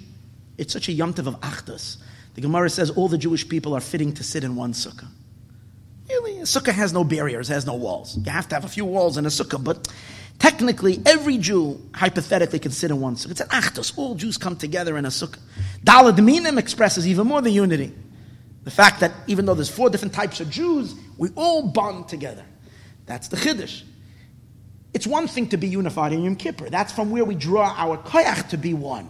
[0.59, 1.97] it's such a yomtiv of achdus.
[2.35, 5.07] The Gemara says all the Jewish people are fitting to sit in one sukkah.
[6.09, 8.17] Really, a sukkah has no barriers, has no walls.
[8.17, 9.87] You have to have a few walls in a sukkah, but
[10.43, 13.31] technically, every Jew hypothetically can sit in one sukkah.
[13.31, 13.97] It's an achdus.
[13.97, 15.39] All Jews come together in a sukkah.
[15.85, 17.95] Daled Minim expresses even more the unity.
[18.65, 22.45] The fact that even though there's four different types of Jews, we all bond together.
[23.07, 23.83] That's the chiddush.
[24.93, 26.69] It's one thing to be unified in Yom Kippur.
[26.69, 29.09] That's from where we draw our koyach to be one.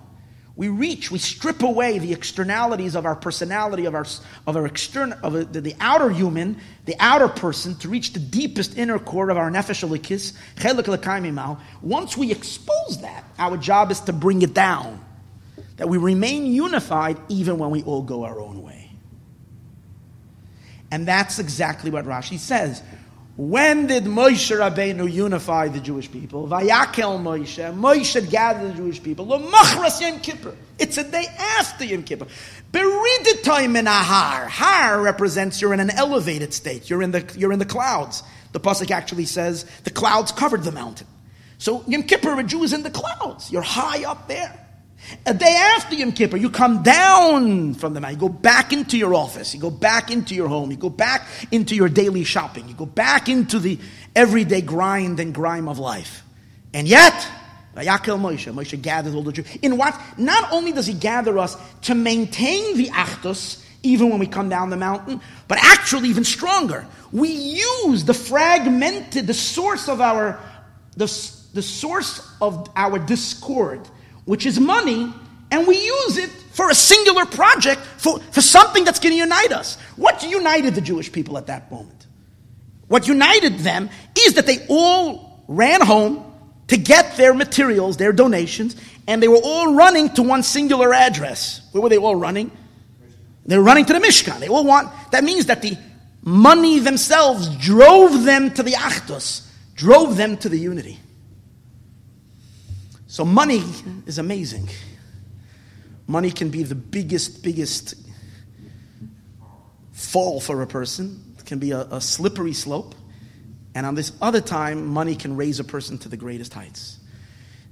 [0.54, 4.04] We reach, we strip away the externalities of our personality, of our,
[4.46, 8.20] of our external, of uh, the, the outer human, the outer person, to reach the
[8.20, 14.00] deepest inner core of our nefesh Elokis, chelik Once we expose that, our job is
[14.00, 15.02] to bring it down.
[15.78, 18.90] That we remain unified even when we all go our own way.
[20.90, 22.82] And that's exactly what Rashi says.
[23.36, 26.46] When did Moshe Rabbeinu unify the Jewish people?
[26.46, 27.74] Vayakhel Moshe.
[27.74, 29.26] Moshe gathered the Jewish people.
[29.26, 30.54] L'machras Yom Kippur.
[30.78, 32.26] It's a day after Yom Kippur.
[32.72, 36.90] Beriditoy min Har represents you're in an elevated state.
[36.90, 38.22] You're in the, you're in the clouds.
[38.52, 41.06] The pasuk actually says the clouds covered the mountain.
[41.56, 43.50] So Yom Kippur, a Jew is in the clouds.
[43.50, 44.61] You're high up there.
[45.26, 48.20] A day after Yom Kippur, you come down from the mountain.
[48.20, 49.54] You go back into your office.
[49.54, 50.70] You go back into your home.
[50.70, 52.68] You go back into your daily shopping.
[52.68, 53.78] You go back into the
[54.16, 56.22] everyday grind and grime of life.
[56.74, 57.12] And yet,
[57.76, 59.46] Vayakhel Moshe, Moshe gathered all the Jews.
[59.62, 59.98] In what?
[60.18, 64.70] Not only does he gather us to maintain the Achdus, even when we come down
[64.70, 66.86] the mountain, but actually even stronger.
[67.12, 70.38] We use the fragmented, the source of our,
[70.96, 71.06] the,
[71.54, 73.80] the source of our discord,
[74.24, 75.12] which is money,
[75.50, 79.52] and we use it for a singular project, for, for something that's going to unite
[79.52, 79.76] us.
[79.96, 82.06] What united the Jewish people at that moment?
[82.88, 86.24] What united them is that they all ran home
[86.68, 91.60] to get their materials, their donations, and they were all running to one singular address.
[91.72, 92.50] Where were they all running?
[93.44, 94.38] They're running to the Mishkan.
[94.38, 95.76] They all want, that means that the
[96.22, 101.00] money themselves drove them to the Achdus, drove them to the unity.
[103.12, 103.62] So money
[104.06, 104.70] is amazing.
[106.06, 107.94] Money can be the biggest, biggest
[109.92, 111.34] fall for a person.
[111.38, 112.94] It can be a, a slippery slope.
[113.74, 117.00] And on this other time, money can raise a person to the greatest heights.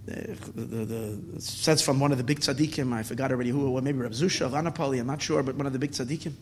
[0.04, 3.80] The, the, the, says from one of the big tzaddikim, I forgot already who, or
[3.80, 6.34] maybe Reb Zusha of Anapoli, I'm not sure, but one of the big tzaddikim.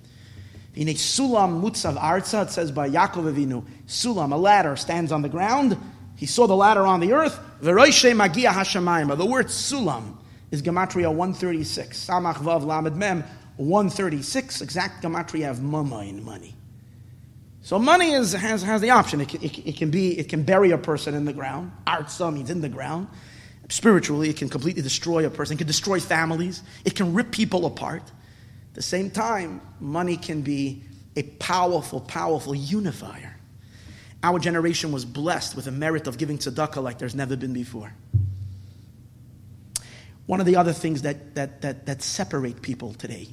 [0.74, 5.22] In a sulam mutzav arza, it says by Yaakov Avinu, sulam, a ladder, stands on
[5.22, 5.76] the ground.
[6.16, 7.38] He saw the ladder on the earth.
[7.60, 9.16] Magia.
[9.16, 10.16] The word sulam
[10.50, 12.06] is gematria 136.
[12.06, 13.24] Samach vav lamed mem
[13.56, 14.60] 136.
[14.60, 16.54] Exact gematria of mamon money.
[17.62, 19.20] So money is, has, has the option.
[19.20, 21.72] It can, it, it, can be, it can bury a person in the ground.
[21.86, 23.08] Arza means in the ground.
[23.68, 25.56] Spiritually, it can completely destroy a person.
[25.56, 26.62] It can destroy families.
[26.84, 28.02] It can rip people apart.
[28.02, 30.84] At the same time, money can be
[31.16, 33.37] a powerful, powerful unifier.
[34.22, 37.92] Our generation was blessed with the merit of giving tzedakah like there's never been before.
[40.26, 43.28] One of the other things that, that, that, that separate people today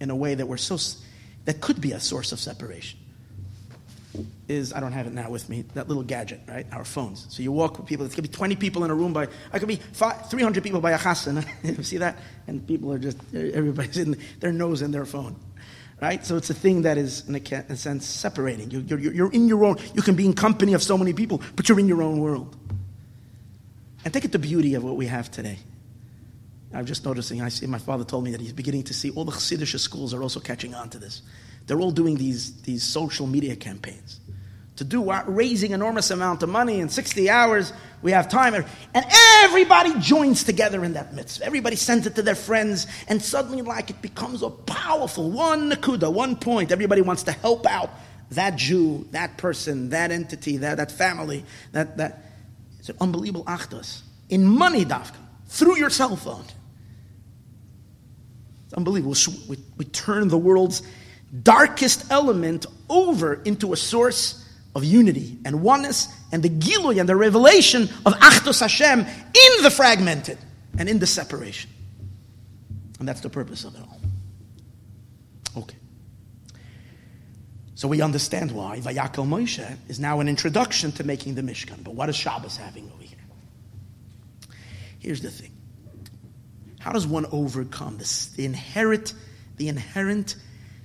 [0.00, 0.76] in a way that we're so,
[1.46, 2.98] that could be a source of separation
[4.48, 5.62] is I don't have it now with me.
[5.74, 6.66] That little gadget, right?
[6.72, 7.26] Our phones.
[7.30, 8.04] So you walk with people.
[8.04, 9.28] It could be 20 people in a room by.
[9.52, 11.46] I could be five, 300 people by a chassan.
[11.78, 12.18] you see that?
[12.46, 15.36] And people are just everybody's in their nose in their phone,
[16.02, 16.26] right?
[16.26, 18.72] So it's a thing that is in a, sense separating.
[18.72, 19.76] You, you're, you're in your own.
[19.94, 22.56] You can be in company of so many people, but you're in your own world.
[24.04, 25.60] And think of the beauty of what we have today.
[26.74, 27.40] I'm just noticing.
[27.40, 27.66] I see.
[27.66, 30.40] My father told me that he's beginning to see all the Chassidish schools are also
[30.40, 31.22] catching on to this.
[31.66, 34.18] They're all doing these, these social media campaigns
[34.82, 37.72] to do raising enormous amount of money in 60 hours
[38.02, 38.52] we have time.
[38.54, 38.66] And
[39.44, 43.90] everybody joins together in that midst everybody sends it to their friends and suddenly like
[43.90, 46.72] it becomes a powerful one nakuda one point.
[46.72, 47.90] Everybody wants to help out
[48.32, 52.24] that jew that person that entity that, that family that, that.
[52.80, 54.00] It's an unbelievable achdus.
[54.30, 55.14] In money dafka
[55.46, 56.44] through your cell phone.
[58.64, 59.14] It's unbelievable.
[59.48, 60.82] We, we turn the world's
[61.44, 64.41] darkest element over into a source
[64.74, 69.70] of unity and oneness and the gilui and the revelation of Achdus Hashem in the
[69.70, 70.38] fragmented
[70.78, 71.70] and in the separation.
[72.98, 74.00] And that's the purpose of it all.
[75.62, 75.76] Okay.
[77.74, 81.82] So we understand why Vayakhel Moshe is now an introduction to making the Mishkan.
[81.84, 83.18] But what is Shabbos having over here?
[85.00, 85.50] Here's the thing.
[86.78, 89.14] How does one overcome this the inherent,
[89.56, 90.36] the inherent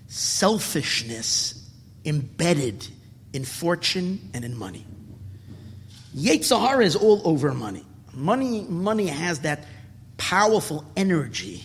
[0.07, 1.69] selfishness
[2.03, 2.87] embedded
[3.33, 4.85] in fortune and in money.
[6.15, 7.85] Yetzer hara is all over money.
[8.13, 9.65] Money, money has that
[10.17, 11.63] powerful energy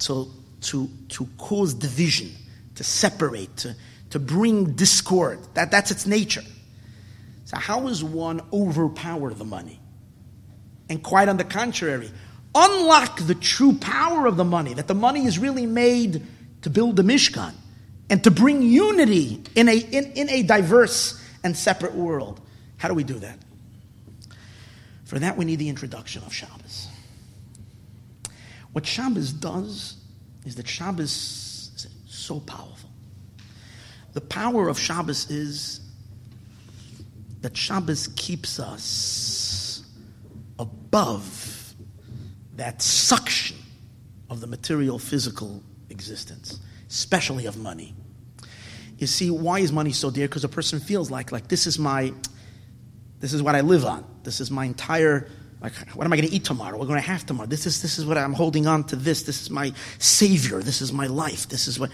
[0.00, 2.30] to, to, to cause division,
[2.76, 3.74] to separate, to,
[4.10, 5.40] to bring discord.
[5.54, 6.42] That, that's its nature.
[7.46, 9.80] So, how does one overpower the money?
[10.88, 12.10] And quite on the contrary,
[12.54, 16.24] unlock the true power of the money, that the money is really made
[16.62, 17.52] to build the Mishkan
[18.08, 22.40] and to bring unity in a, in, in a diverse and separate world.
[22.76, 23.38] How do we do that?
[25.04, 26.88] For that, we need the introduction of Shabbos.
[28.72, 29.96] What Shabbos does
[30.44, 32.90] is that Shabbos is so powerful.
[34.12, 35.80] The power of Shabbos is
[37.40, 39.84] that Shabbos keeps us
[40.58, 41.74] above
[42.56, 43.56] that suction
[44.30, 47.94] of the material, physical existence, especially of money.
[48.98, 50.26] You see, why is money so dear?
[50.26, 52.12] Because a person feels like, like this is my,
[53.20, 54.04] this is what I live on.
[54.22, 55.28] This is my entire,
[55.60, 56.78] like, what am I going to eat tomorrow?
[56.78, 57.48] We're going to have tomorrow.
[57.48, 59.22] This is, this is what I'm holding on to this.
[59.22, 60.62] This is my savior.
[60.62, 61.48] This is my life.
[61.48, 61.90] This is what,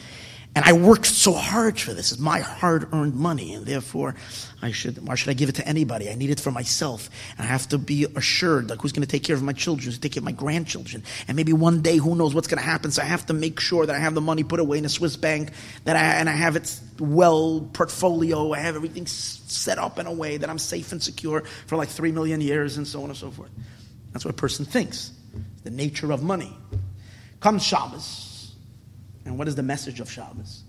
[0.54, 2.12] And I worked so hard for this.
[2.12, 3.54] It's my hard earned money.
[3.54, 4.14] And therefore,
[4.60, 6.10] I should, why should I give it to anybody?
[6.10, 7.08] I need it for myself.
[7.38, 9.86] And I have to be assured, like, who's going to take care of my children?
[9.86, 11.04] Who's going to take care of my grandchildren?
[11.26, 12.90] And maybe one day, who knows what's going to happen?
[12.90, 14.90] So I have to make sure that I have the money put away in a
[14.90, 15.52] Swiss bank,
[15.84, 18.52] that I, and I have it well portfolio.
[18.52, 21.88] I have everything set up in a way that I'm safe and secure for like
[21.88, 23.50] three million years and so on and so forth.
[24.12, 25.12] That's what a person thinks.
[25.64, 26.54] The nature of money.
[27.40, 28.31] Comes Shabbos.
[29.24, 30.64] And what is the message of Shabbos?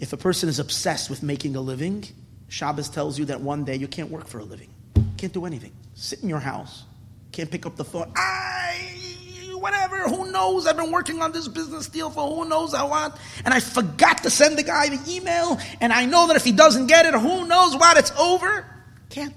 [0.00, 2.04] If a person is obsessed with making a living,
[2.48, 4.68] Shabbos tells you that one day you can't work for a living.
[5.16, 5.72] Can't do anything.
[5.94, 6.84] Sit in your house.
[7.32, 8.12] Can't pick up the phone.
[8.14, 10.66] I, whatever, who knows?
[10.66, 13.12] I've been working on this business deal for who knows how long.
[13.44, 15.58] And I forgot to send the guy the email.
[15.80, 18.66] And I know that if he doesn't get it, who knows what, it's over.
[19.10, 19.34] Can't.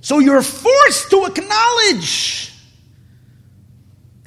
[0.00, 2.52] So you're forced to acknowledge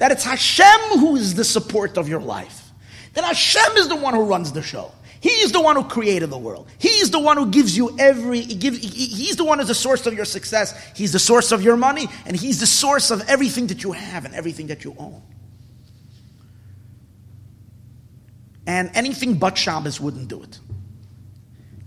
[0.00, 2.70] that it's Hashem who is the support of your life.
[3.12, 4.92] That Hashem is the one who runs the show.
[5.20, 6.68] He is the one who created the world.
[6.78, 9.74] He is the one who gives you every, he he, he's the one who's the
[9.74, 10.74] source of your success.
[10.96, 14.24] He's the source of your money, and he's the source of everything that you have
[14.24, 15.20] and everything that you own.
[18.66, 20.60] And anything but Shabbos wouldn't do it.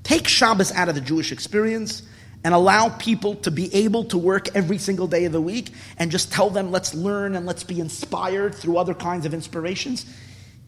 [0.04, 2.04] Take Shabbos out of the Jewish experience
[2.44, 6.12] and allow people to be able to work every single day of the week and
[6.12, 10.06] just tell them, let's learn and let's be inspired through other kinds of inspirations,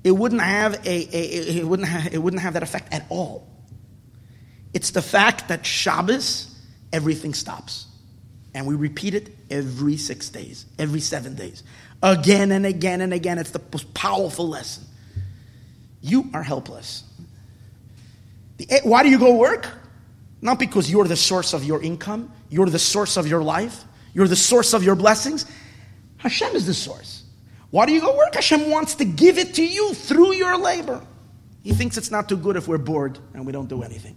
[0.03, 3.47] it wouldn't have, a, a it wouldn't have, it wouldn't have that effect at all.
[4.73, 6.53] It's the fact that Shabbos,
[6.93, 7.87] everything stops.
[8.53, 11.63] And we repeat it every six days, every seven days,
[12.01, 13.37] again and again and again.
[13.37, 14.85] It's the most powerful lesson.
[16.01, 17.03] You are helpless.
[18.69, 19.67] Eh, why do you go work?
[20.41, 23.83] Not because you're the source of your income, you're the source of your life,
[24.13, 25.45] you're the source of your blessings.
[26.17, 27.23] Hashem is the source.
[27.71, 28.35] Why do you go work?
[28.35, 31.05] Hashem wants to give it to you through your labor.
[31.63, 34.15] He thinks it's not too good if we're bored and we don't do anything.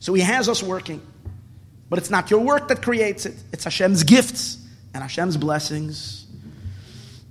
[0.00, 1.00] So he has us working.
[1.88, 4.58] But it's not your work that creates it, it's Hashem's gifts
[4.94, 6.26] and Hashem's blessings.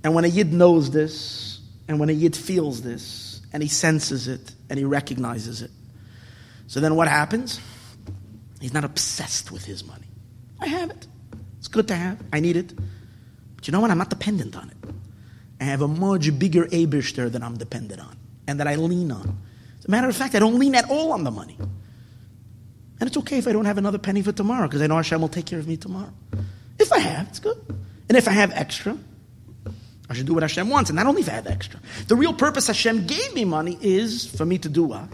[0.04, 4.28] And when a Yid knows this, and when a Yid feels this, and he senses
[4.28, 5.70] it, and he recognizes it,
[6.66, 7.60] so then what happens?
[8.60, 10.06] He's not obsessed with his money.
[10.60, 11.06] I have it.
[11.58, 12.22] It's good to have.
[12.32, 12.72] I need it.
[13.56, 13.90] But you know what?
[13.90, 14.94] I'm not dependent on it.
[15.60, 19.38] I have a much bigger Abishter that I'm dependent on and that I lean on.
[19.78, 21.56] As a matter of fact, I don't lean at all on the money.
[23.00, 25.20] And it's okay if I don't have another penny for tomorrow because I know Hashem
[25.20, 26.12] will take care of me tomorrow.
[26.78, 27.58] If I have, it's good.
[28.08, 28.96] And if I have extra,
[30.08, 30.90] I should do what Hashem wants.
[30.90, 31.80] And not only if I have extra.
[32.08, 35.08] The real purpose Hashem gave me money is for me to do what?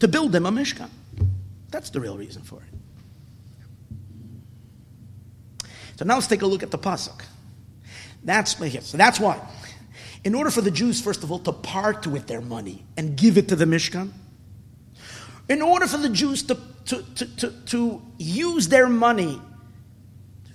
[0.00, 0.90] To build them a Mishkan.
[1.70, 2.68] That's the real reason for it.
[5.96, 7.22] So now let's take a look at the pasuk.
[8.22, 9.40] That's so that's why.
[10.24, 13.38] In order for the Jews, first of all, to part with their money and give
[13.38, 14.10] it to the Mishkan,
[15.48, 19.40] in order for the Jews to, to, to, to, to use their money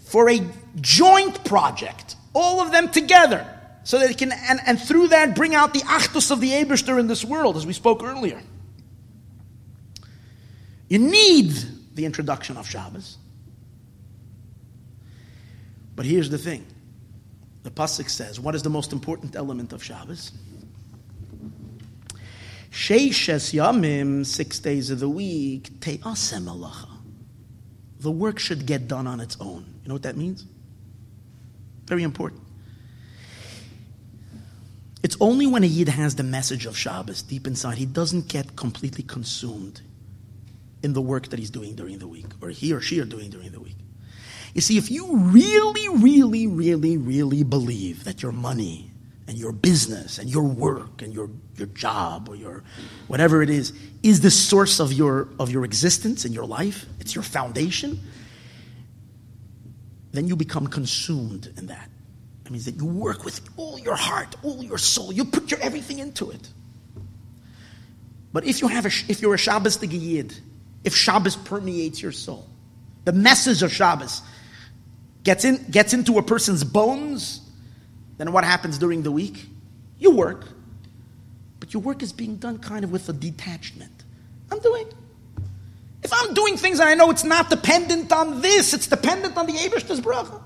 [0.03, 0.41] for a
[0.82, 3.47] joint project, all of them together,
[3.84, 6.99] so that they can, and, and through that, bring out the achdus of the Abishter
[6.99, 8.41] in this world, as we spoke earlier.
[10.92, 11.54] You need
[11.96, 13.18] the introduction of Shabbos.
[15.96, 16.66] But here's the thing.
[17.64, 20.34] The Pasuk says, what is the most important element of Shabbos?
[22.72, 26.89] Sheishes Yamim, six days of the week, Te'aseh melacha.
[28.02, 29.64] The work should get done on its own.
[29.84, 30.46] You know what that means?
[31.86, 32.42] Very important.
[35.04, 38.58] It's only when a Yid has the message of Shabbos deep inside, he doesn't get
[38.58, 39.80] completely consumed
[40.84, 43.29] in the work that he's doing during the week, or he or she are doing
[43.29, 43.77] during the week.
[44.53, 48.91] You see, if you really, really, really, really believe that your money
[49.27, 52.63] and your business and your work and your, your job or your
[53.07, 53.71] whatever it is
[54.03, 57.99] is the source of your of your existence and your life, it's your foundation,
[60.11, 61.89] then you become consumed in that.
[62.43, 65.61] That means that you work with all your heart, all your soul, you put your
[65.61, 66.49] everything into it.
[68.34, 70.36] But if you have a, if you're a Shabbos Yid,
[70.84, 72.47] if Shabbos permeates your soul.
[73.05, 74.21] The message of Shabbos
[75.23, 77.41] gets, in, gets into a person's bones,
[78.17, 79.45] then what happens during the week?
[79.99, 80.47] You work,
[81.59, 83.91] but your work is being done kind of with a detachment.
[84.51, 84.88] I'm doing.
[86.03, 89.45] If I'm doing things and I know it's not dependent on this, it's dependent on
[89.45, 90.41] the Abish's bracha.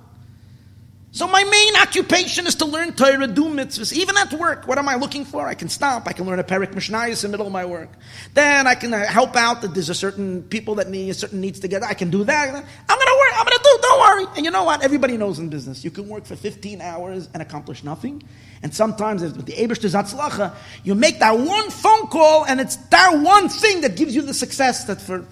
[1.16, 3.93] So my main occupation is to learn Torah, do mitzvahs.
[3.93, 5.47] Even at work, what am I looking for?
[5.47, 6.07] I can stop.
[6.07, 7.88] I can learn a Perik Mishnayos in the middle of my work.
[8.34, 11.61] Then I can uh, help out that there's a certain people that need certain needs
[11.61, 11.84] to get.
[11.84, 12.49] I can do that.
[12.49, 13.39] I'm to work.
[13.39, 13.78] I'm to do.
[13.82, 14.26] Don't worry.
[14.36, 14.84] And you know what?
[14.84, 15.86] Everybody knows in business.
[15.86, 18.22] You can work for 15 hours and accomplish nothing.
[18.61, 20.53] And sometimes with the Abishter Zatzlacha,
[20.84, 24.34] you make that one phone call and it's that one thing that gives you the
[24.34, 25.26] success that for.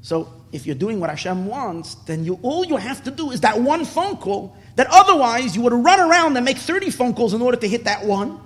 [0.00, 3.40] So if you're doing what Hashem wants, then you, all you have to do is
[3.40, 7.34] that one phone call that otherwise you would run around and make 30 phone calls
[7.34, 8.40] in order to hit that one.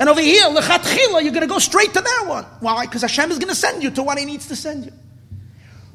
[0.00, 2.44] And over here, lechatchila, you're going to go straight to that one.
[2.58, 2.86] Why?
[2.86, 4.92] Because Hashem is going to send you to what He needs to send you.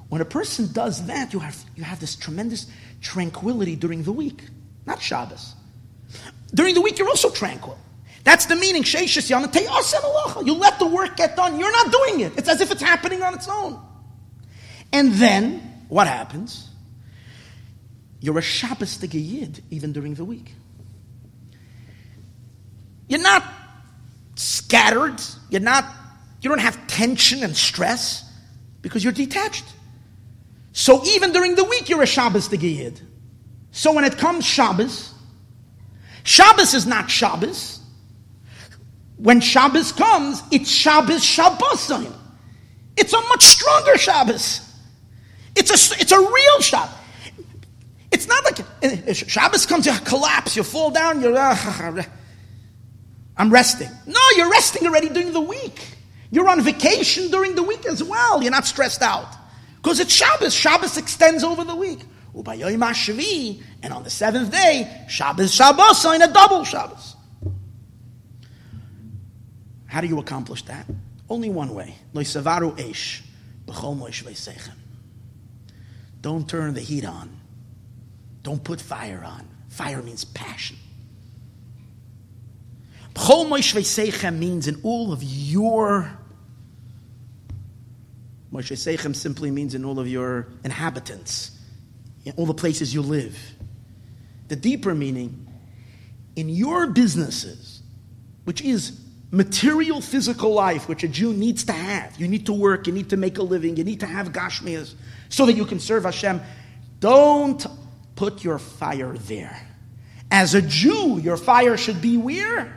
[0.07, 2.65] When a person does that, you have, you have this tremendous
[3.01, 4.45] tranquility during the week,
[4.85, 5.55] not Shabbos.
[6.55, 7.77] During the week, you're also tranquil.
[8.23, 8.85] That's the meaning.
[10.45, 11.59] You let the work get done.
[11.59, 12.37] You're not doing it.
[12.37, 13.88] It's as if it's happening on its own.
[14.91, 16.67] And then, what happens?
[18.19, 20.53] You're a Shabbos Yid even during the week.
[23.07, 23.43] You're not
[24.35, 25.21] scattered.
[25.49, 25.85] You're not,
[26.41, 28.23] you don't have tension and stress
[28.81, 29.65] because you're detached.
[30.71, 33.01] So even during the week, you're a Shabbos Yid.
[33.71, 35.13] So when it comes Shabbos,
[36.23, 37.79] Shabbos is not Shabbos.
[39.17, 42.13] When Shabbos comes, it's Shabbos Shabbosim.
[42.95, 44.68] It's a much stronger Shabbos.
[45.55, 46.95] It's a, it's a real Shabbos.
[48.11, 52.03] It's not like if Shabbos comes, you collapse, you fall down, you're, uh,
[53.37, 53.89] I'm resting.
[54.07, 55.79] No, you're resting already during the week.
[56.31, 58.41] You're on vacation during the week as well.
[58.41, 59.33] You're not stressed out.
[59.77, 60.53] Because it's Shabbos.
[60.53, 61.99] Shabbos extends over the week.
[62.35, 67.15] And on the seventh day, Shabbos, Shabbos, in a double Shabbos.
[69.87, 70.85] How do you accomplish that?
[71.29, 71.95] Only one way.
[76.21, 77.39] Don't turn the heat on.
[78.43, 79.47] Don't put fire on.
[79.69, 80.77] Fire means passion.
[84.39, 86.19] means in all of your
[88.51, 91.51] Moshe simply means in all of your inhabitants,
[92.25, 93.37] in all the places you live.
[94.47, 95.47] The deeper meaning,
[96.35, 97.83] in your businesses,
[98.45, 98.99] which is
[99.31, 102.19] material physical life, which a Jew needs to have.
[102.19, 104.95] You need to work, you need to make a living, you need to have gashmias
[105.29, 106.41] so that you can serve Hashem.
[106.99, 107.65] Don't
[108.15, 109.65] put your fire there.
[110.31, 112.75] As a Jew, your fire should be where?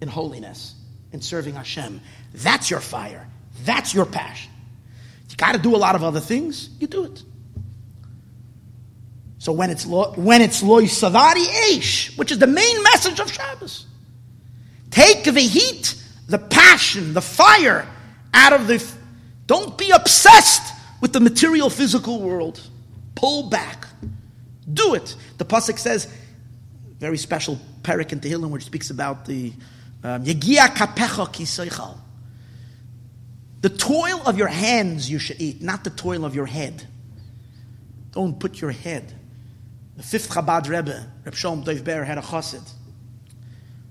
[0.00, 0.74] In holiness,
[1.12, 2.00] in serving Hashem.
[2.34, 3.26] That's your fire.
[3.64, 4.52] That's your passion.
[5.36, 7.22] You got to do a lot of other things, you do it.
[9.38, 13.30] So when it's lo, when it's loy savari eish, which is the main message of
[13.30, 13.86] Shabbos,
[14.90, 17.86] take the heat, the passion, the fire
[18.32, 18.82] out of the.
[19.46, 22.60] Don't be obsessed with the material physical world.
[23.14, 23.86] Pull back.
[24.72, 25.14] Do it.
[25.38, 26.12] The pasuk says,
[26.98, 29.52] very special parak in Tehillim, which speaks about the
[30.02, 31.98] um, Yegia kapecha kiseichal.
[33.60, 36.86] The toil of your hands you should eat, not the toil of your head.
[38.12, 39.12] Don't put your head.
[39.96, 42.62] The fifth Chabad Rebbe, Reb Shalom Dov Ber, had a chassid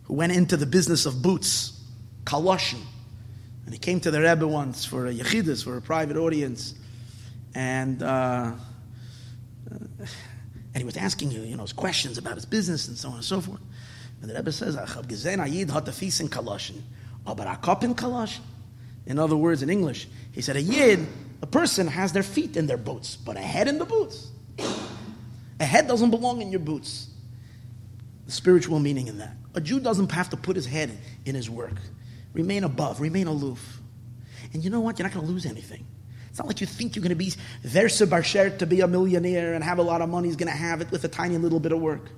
[0.04, 1.80] who went into the business of boots,
[2.24, 2.82] kaloshin.
[3.66, 6.76] And he came to the Rebbe once for a yechidus, for a private audience.
[7.56, 8.52] And, uh,
[9.70, 13.24] and he was asking you, you know, questions about his business and so on and
[13.24, 13.62] so forth.
[14.22, 16.82] And the Rebbe says, gezen ayid hatafis in kaloshin.
[17.26, 18.42] Aber akop in kaloshin.
[19.06, 21.08] In other words, in English, he said, a yid,
[21.42, 24.32] a person has their feet in their boots, but a head in the boots.
[25.60, 27.08] A head doesn't belong in your boots.
[28.26, 29.38] The spiritual meaning in that.
[29.54, 30.92] A Jew doesn't have to put his head
[31.24, 31.76] in his work.
[32.34, 33.80] Remain above, remain aloof.
[34.52, 35.00] And you know what?
[35.00, 35.86] You're not going to lose anything.
[36.36, 37.32] It's not like you think you're going to be
[37.62, 40.28] versa barsher to be a millionaire and have a lot of money.
[40.28, 42.10] is going to have it with a tiny little bit of work.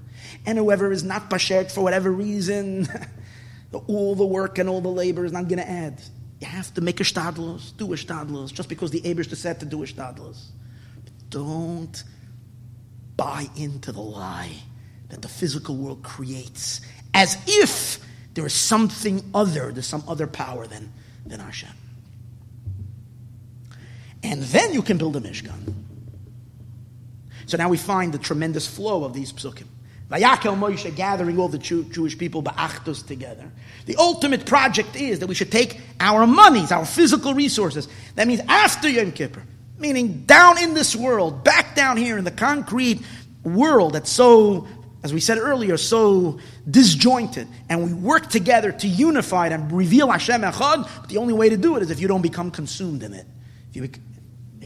[0.43, 2.87] And whoever is not basher for whatever reason,
[3.87, 6.01] all the work and all the labor is not going to add.
[6.41, 9.67] You have to make a shtadlos, do a shtadlos, just because the Abish said to
[9.67, 10.47] do a shtadlos.
[11.29, 12.03] Don't
[13.17, 14.63] buy into the lie
[15.09, 16.81] that the physical world creates
[17.13, 17.99] as if
[18.33, 20.91] there is something other, there's some other power than,
[21.23, 21.69] than Hashem.
[24.27, 25.73] And then you can build a Mishkan.
[27.45, 29.67] So now we find the tremendous flow of these psukim.
[30.11, 33.49] Vayakhel Moshe gathering all the Jew, Jewish people, Ba'achdus together.
[33.85, 37.87] The ultimate project is that we should take our monies, our physical resources.
[38.15, 39.43] That means after Yom Kippur,
[39.77, 43.01] meaning down in this world, back down here in the concrete
[43.43, 44.67] world that's so,
[45.03, 47.47] as we said earlier, so disjointed.
[47.69, 50.89] And we work together to unify it and reveal Hashem Echad.
[51.01, 53.25] But the only way to do it is if you don't become consumed in it.
[53.69, 53.89] If you,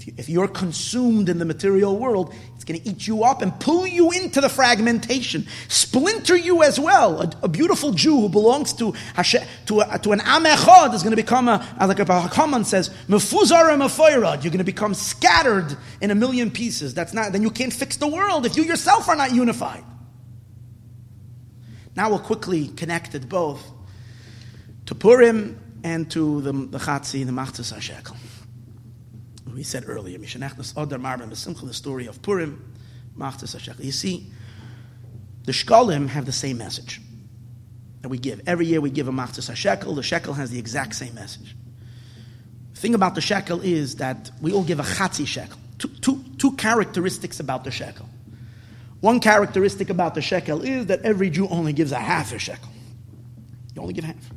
[0.01, 3.43] If, you, if you're consumed in the material world, it's going to eat you up
[3.43, 7.21] and pull you into the fragmentation, splinter you as well.
[7.21, 11.03] A, a beautiful Jew who belongs to Hashem, to, a, to an Am Echad is
[11.03, 15.77] going to become, a, like a Haman says, mefuzar and You're going to become scattered
[16.01, 16.95] in a million pieces.
[16.95, 17.31] That's not.
[17.31, 19.83] Then you can't fix the world if you yourself are not unified.
[21.95, 23.63] Now we'll quickly connect it both
[24.87, 28.20] to Purim and to the, the Chatzi, the Machzas HaShekel
[29.45, 30.17] we said earlier,
[31.67, 32.73] the story of Purim,
[33.17, 34.31] You see,
[35.43, 37.01] the Shkalim have the same message
[38.01, 38.41] that we give.
[38.47, 39.95] Every year we give a Machzas shekel.
[39.95, 41.55] The shekel has the exact same message.
[42.73, 45.57] The thing about the shekel is that we all give a Chatzi shekel.
[45.77, 48.07] Two, two, two characteristics about the shekel.
[49.01, 52.69] One characteristic about the shekel is that every Jew only gives a half a shekel.
[53.75, 54.31] You only give half.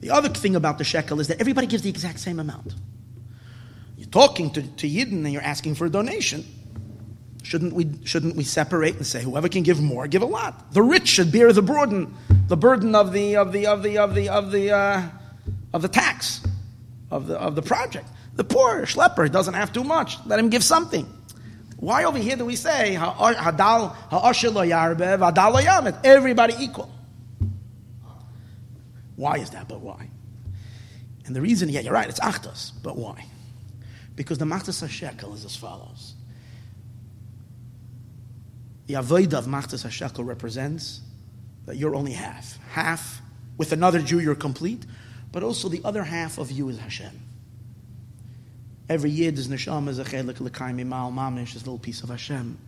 [0.00, 2.74] The other thing about the shekel is that everybody gives the exact same amount
[4.10, 6.44] talking to, to Yidden and you're asking for a donation,
[7.42, 10.72] shouldn't we, shouldn't we separate and say whoever can give more, give a lot?
[10.72, 12.14] The rich should bear the burden,
[12.48, 15.02] the burden of the of the of the of the of the uh,
[15.72, 16.40] of the tax
[17.10, 18.06] of the of the project.
[18.34, 20.16] The poor schlepper doesn't have too much.
[20.26, 21.06] Let him give something.
[21.76, 23.96] Why over here do we say hadal
[26.04, 26.90] everybody equal?
[29.16, 29.68] Why is that?
[29.68, 30.08] But why?
[31.26, 33.26] And the reason, yeah, you're right, it's achdus, but why?
[34.20, 36.12] Because the Machzas HaShekel is as follows.
[38.86, 41.00] The Avodah of Machzas HaShekel represents
[41.64, 42.58] that you're only half.
[42.72, 43.22] Half,
[43.56, 44.84] with another Jew, you're complete,
[45.32, 47.18] but also the other half of you is Hashem.
[48.90, 52.10] Every Yid is Neshama is a chelik l'kaimi mal mamish, is a little piece of
[52.10, 52.58] Hashem.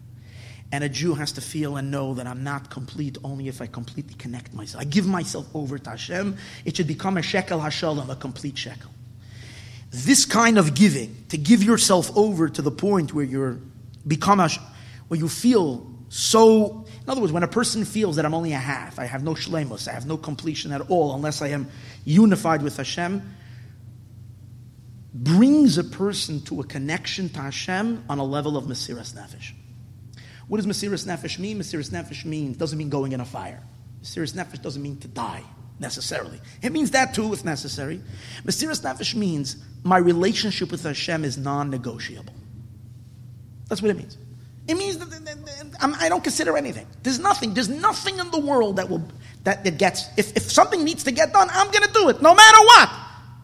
[0.72, 3.66] And a Jew has to feel and know that I'm not complete only if I
[3.66, 4.80] completely connect myself.
[4.80, 6.38] I give myself over to Hashem.
[6.64, 8.90] It should become a shekel hashalom, a complete shekel.
[9.92, 13.60] This kind of giving, to give yourself over to the point where you're
[14.06, 14.48] become a,
[15.08, 16.86] where you feel so.
[17.02, 19.34] In other words, when a person feels that I'm only a half, I have no
[19.34, 21.68] shlemus, I have no completion at all, unless I am
[22.06, 23.22] unified with Hashem,
[25.12, 29.52] brings a person to a connection to Hashem on a level of Mesiras Nefesh.
[30.48, 31.58] What does Mesiras Nefesh mean?
[31.58, 33.62] Mesiras Nefesh means doesn't mean going in a fire.
[34.02, 35.42] Mesiras Nefesh doesn't mean to die
[35.78, 36.40] necessarily.
[36.62, 38.00] It means that too, if necessary.
[38.44, 42.34] Mesiras Nefesh means my relationship with Hashem is non negotiable.
[43.68, 44.18] That's what it means.
[44.68, 45.08] It means that,
[45.80, 46.86] I don't consider anything.
[47.02, 47.54] There's nothing.
[47.54, 49.02] There's nothing in the world that will
[49.44, 50.06] that, that gets.
[50.16, 52.90] If, if something needs to get done, I'm going to do it, no matter what.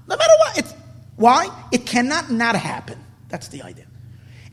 [0.06, 0.58] No matter what.
[0.58, 0.74] It's,
[1.16, 1.48] why?
[1.72, 3.04] It cannot not happen.
[3.28, 3.86] That's the idea.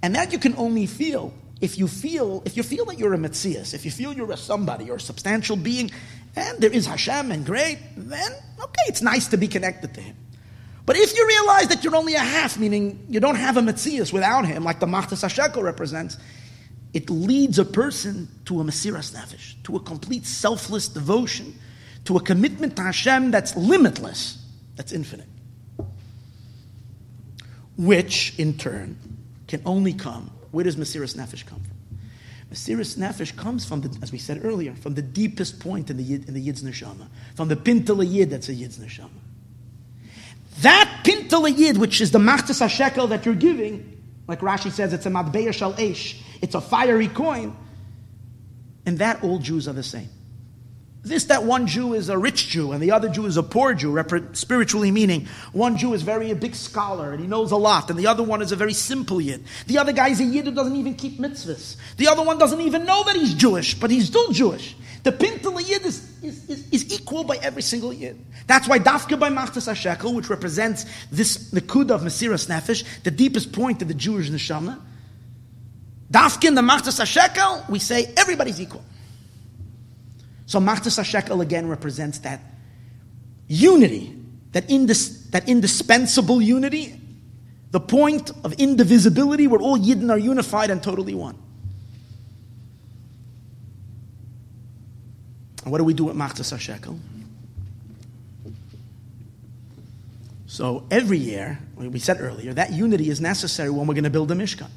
[0.01, 3.17] And that you can only feel if you feel if you feel that you're a
[3.17, 5.91] Metzias, if you feel you're a somebody or a substantial being,
[6.35, 10.15] and there is Hashem and great, then okay, it's nice to be connected to Him.
[10.85, 14.13] But if you realize that you're only a half, meaning you don't have a Metzias
[14.13, 16.17] without Him, like the Machzas HaShekel represents,
[16.93, 21.57] it leads a person to a Mesiras Nefesh, to a complete selfless devotion,
[22.05, 24.41] to a commitment to Hashem that's limitless,
[24.75, 25.27] that's infinite.
[27.77, 28.97] Which, in turn,
[29.47, 30.31] can only come.
[30.51, 31.99] Where does Mesiras Nefesh come from?
[32.53, 36.03] Mesiras Nefesh comes from, the, as we said earlier, from the deepest point in the,
[36.03, 39.09] Yid, in the Yid's Neshama, from the Pintele Yid that's a Yid's Neshama.
[40.59, 45.05] That Pintele Yid, which is the Machtas HaShekel that you're giving, like Rashi says, it's
[45.05, 47.55] a Madbeya Shal Eish, it's a fiery coin,
[48.85, 50.09] and that all Jews are the same.
[51.03, 53.75] This, that one Jew is a rich Jew and the other Jew is a poor
[53.75, 54.03] Jew,
[54.33, 57.99] spiritually meaning one Jew is very a big scholar and he knows a lot, and
[57.99, 59.43] the other one is a very simple Yid.
[59.67, 61.75] The other guy is a Yid who doesn't even keep mitzvahs.
[61.97, 64.75] The other one doesn't even know that he's Jewish, but he's still Jewish.
[65.05, 68.19] The Pintel Yid is, is, is, is, equal by every single Yid.
[68.47, 73.53] That's why Dafka by Machtas HaShekel, which represents this Nakud of Mesiras Nefesh, the deepest
[73.53, 74.81] point of the Jewish Neshama,
[76.11, 78.83] Dafka in the Machtas HaShekel, we say everybody's equal.
[80.47, 82.39] So Machtas HaShekel again represents that
[83.47, 84.11] unity,
[84.53, 86.99] that, indis, that indispensable unity,
[87.69, 91.37] the point of indivisibility where all Yidden are unified and totally one.
[95.65, 96.97] And what do we do with Machtas HaShekel?
[100.45, 104.31] So every year, we said earlier, that unity is necessary when we're going to build
[104.31, 104.69] a Mishkan.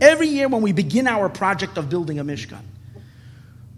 [0.00, 2.60] Every year when we begin our project of building a Mishkan.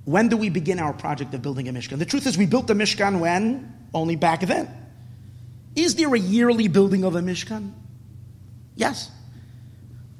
[0.04, 1.98] When do we begin our project of building a Mishkan?
[1.98, 3.72] The truth is, we built the Mishkan when?
[3.94, 4.68] Only back then.
[5.76, 7.72] Is there a yearly building of a Mishkan?
[8.74, 9.10] Yes.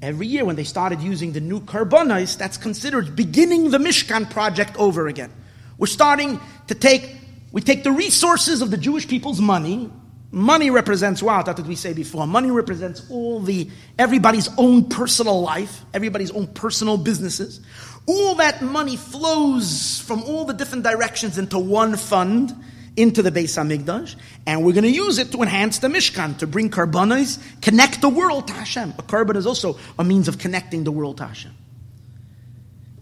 [0.00, 4.76] Every year when they started using the new Karbanos, that's considered beginning the Mishkan project
[4.76, 5.32] over again.
[5.78, 7.16] We're starting to take,
[7.52, 9.90] we take the resources of the Jewish people's money
[10.36, 11.46] Money represents what?
[11.46, 12.26] That's what we say before.
[12.26, 17.60] Money represents all the everybody's own personal life, everybody's own personal businesses.
[18.06, 22.54] All that money flows from all the different directions into one fund,
[22.96, 24.16] into the Beis Hamikdash,
[24.46, 28.08] and we're going to use it to enhance the Mishkan, to bring karbanos, connect the
[28.08, 28.94] world to Hashem.
[28.98, 31.52] A carbon is also a means of connecting the world to Hashem.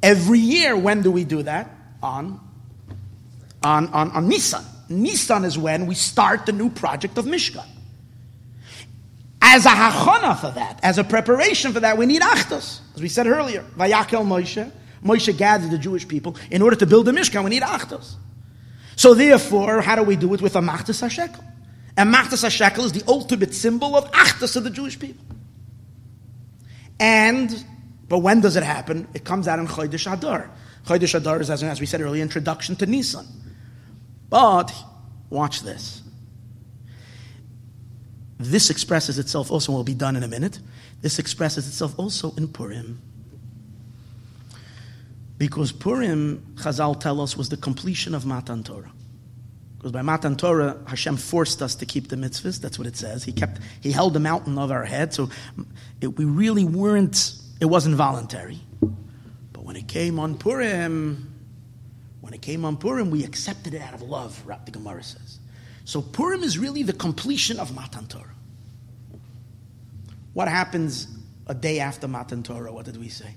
[0.03, 1.71] Every year, when do we do that?
[2.03, 2.39] On,
[3.65, 4.65] on, on, on Nisan.
[4.89, 7.67] Nisan is when we start the new project of Mishkan.
[9.41, 12.81] As a hachana for that, as a preparation for that, we need achdus.
[12.95, 14.71] As we said earlier, Vayakhel Moshe,
[15.03, 16.37] Moshe gathered the Jewish people.
[16.51, 18.15] In order to build the Mishkan, we need achdus.
[18.97, 21.43] So therefore, how do we do it with a machtas hashekel?
[21.97, 25.25] And machtas hashekel is the ultimate symbol of achdus of the Jewish people.
[27.01, 27.65] And,
[28.09, 29.09] but when does it happen?
[29.15, 30.51] It comes out in Chodesh Adar.
[30.87, 33.27] Chodesh Adar is, as we said earlier, introduction to Nisan.
[34.35, 34.75] But
[35.31, 36.03] watch this.
[38.37, 40.59] This expresses itself also, will be done in a minute.
[41.03, 43.01] This expresses itself also in Purim.
[45.39, 48.91] Because Purim, Chazal tell us, was the completion of Matan Torah.
[49.77, 52.61] Because by Matan Torah, Hashem forced us to keep the mitzvahs.
[52.61, 53.23] That's what it says.
[53.23, 55.15] He kept, He held the mountain of our head.
[55.15, 55.31] So
[56.01, 58.59] it, we really weren't, it wasn't voluntary.
[58.81, 61.34] But when it came on Purim,
[62.25, 65.41] when it came on Purim, we accepted it out of love, the Gemara says.
[65.85, 68.25] So Purim is really the completion of Matan Torah.
[70.33, 71.07] What happens
[71.47, 72.73] a day after Matan Torah?
[72.73, 73.35] What did we say?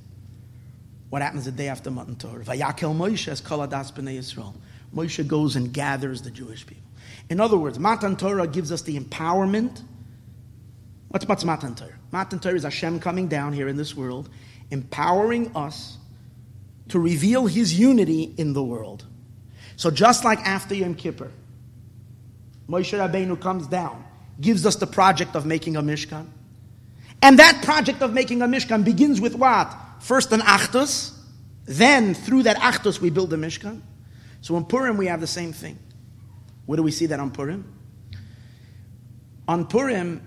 [1.09, 2.45] What happens the day after Matan Torah?
[2.45, 4.53] Vayakhel Moshe as Kaladas b'nei Yisrael.
[4.95, 6.89] Moshe goes and gathers the Jewish people.
[7.29, 9.81] In other words, Matan Torah gives us the empowerment.
[11.09, 11.99] What's, what's Matan Torah?
[12.13, 14.29] Matan Torah is Hashem coming down here in this world,
[14.71, 15.97] empowering us
[16.89, 19.05] to reveal His unity in the world.
[19.75, 21.31] So just like after Yom Kippur,
[22.67, 24.03] Moshe Rabbeinu comes down,
[24.41, 26.27] gives us the project of making a Mishkan.
[27.21, 29.75] And that project of making a Mishkan begins with what?
[29.99, 31.17] First an Achdus,
[31.65, 33.81] then through that Achdus we build the Mishkan.
[34.41, 35.79] So on Purim we have the same thing.
[36.65, 37.73] Where do we see that on Purim?
[39.47, 40.21] On Purim,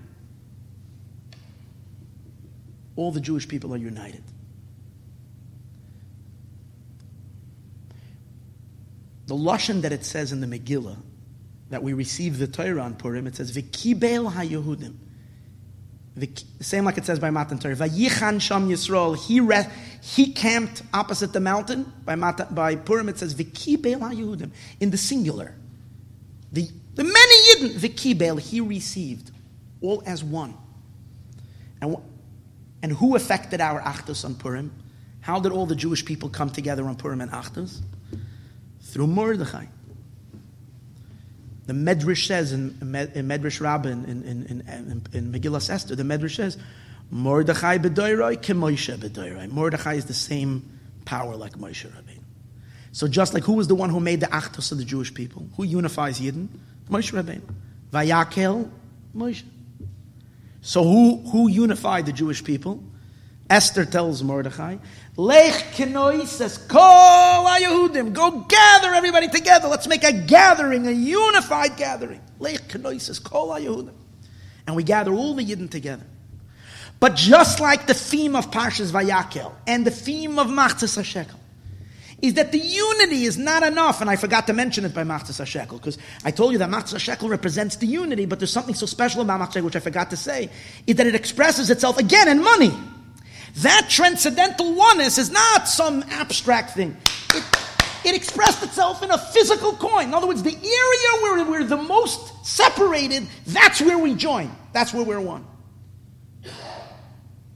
[2.95, 4.23] all the Jewish people are united.
[9.31, 10.97] The Lashon that it says in the Megillah,
[11.69, 14.93] that we receive the Torah on Purim, it says, V'kibel ha-Yehudim.
[16.17, 16.29] The
[16.59, 17.77] same like it says by Matan Torah.
[17.77, 19.15] Vayichan Sham Yisrael.
[19.15, 19.63] He re,
[20.01, 21.93] he camped opposite the mountain.
[22.03, 24.51] By Matan, by Purim it says V'kibel Yehudim
[24.81, 25.55] in the singular.
[26.51, 29.31] The the many Yidden V'kibel he received
[29.79, 30.55] all as one.
[31.81, 31.95] And
[32.83, 34.73] and who affected our Achdus on Purim?
[35.21, 37.79] How did all the Jewish people come together on Purim and Achdus?
[38.81, 39.65] Through Mordechai.
[41.67, 46.35] The Medrash says in, in Medrash Rabbin in, in, in, in, Megillah Esther, the Medrash
[46.35, 46.57] says,
[47.11, 49.49] Mordechai b'doiroi k'Moshe b'doiroi.
[49.49, 52.19] Mordechai is the same power like Moshe Rabbeinu.
[52.91, 55.47] So just like who was the one who made the Achdus of the Jewish people?
[55.55, 56.47] Who unifies Yidden?
[56.89, 57.43] Moshe Rabbeinu.
[57.91, 58.69] Vayakhel,
[59.15, 59.43] Moshe.
[60.61, 62.83] So who, who unified the Jewish people?
[63.49, 64.77] Esther tells Mordechai,
[65.17, 69.67] Lech Kenoi says, Kol Yehudim, go gather everybody together.
[69.67, 72.21] Let's make a gathering, a unified gathering.
[72.39, 73.93] Lech Kenoi says, Kol Yehudim.
[74.67, 76.05] And we gather all the Yidden together.
[76.99, 81.37] But just like the theme of Parshas Vayakhel and the theme of Machzis HaShekel,
[82.21, 85.41] is that the unity is not enough, and I forgot to mention it by Machzis
[85.41, 88.85] HaShekel, because I told you that Machzis HaShekel represents the unity, but there's something so
[88.85, 90.51] special about Machzis which I forgot to say,
[90.85, 92.71] is that it expresses itself again in money.
[93.57, 96.97] That transcendental oneness is not some abstract thing.
[97.33, 97.43] It,
[98.03, 100.05] it expressed itself in a physical coin.
[100.05, 104.51] In other words, the area where we're the most separated, that's where we join.
[104.73, 105.45] That's where we're one.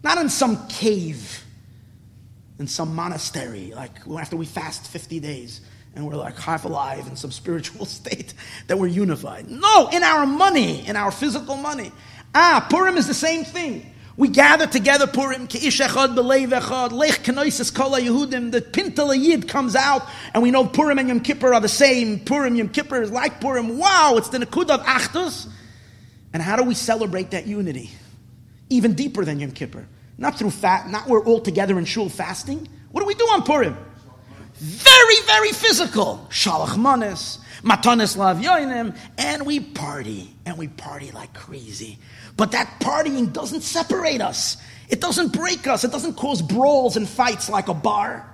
[0.03, 1.43] Not in some cave,
[2.59, 5.61] in some monastery, like after we fast 50 days
[5.95, 8.33] and we're like half alive in some spiritual state
[8.67, 9.49] that we're unified.
[9.49, 11.91] No, in our money, in our physical money.
[12.33, 13.93] Ah, Purim is the same thing.
[14.17, 19.49] We gather together Purim, Ki'ish Echad, B'leiv Echad, Lech Kenoises Kol Yehudim, the Pintel Yid
[19.49, 22.21] comes out, and we know Purim and Yom Kippur are the same.
[22.21, 23.77] Purim, Yom Kippur is like Purim.
[23.77, 25.49] Wow, it's the Nakud of Achdus.
[26.31, 27.91] And how do we celebrate that unity?
[28.69, 29.85] Even deeper than Yom Kippur.
[30.17, 32.69] Not through fat, not we're all together in shul fasting.
[32.91, 33.77] What do we do on Purim?
[34.53, 36.25] Very, very physical.
[36.29, 41.99] Shalach manis, matanis lav yoinim, and we party, and we party like crazy.
[42.37, 44.57] But that partying doesn't separate us.
[44.89, 45.83] It doesn't break us.
[45.83, 48.29] It doesn't cause brawls and fights like a bar.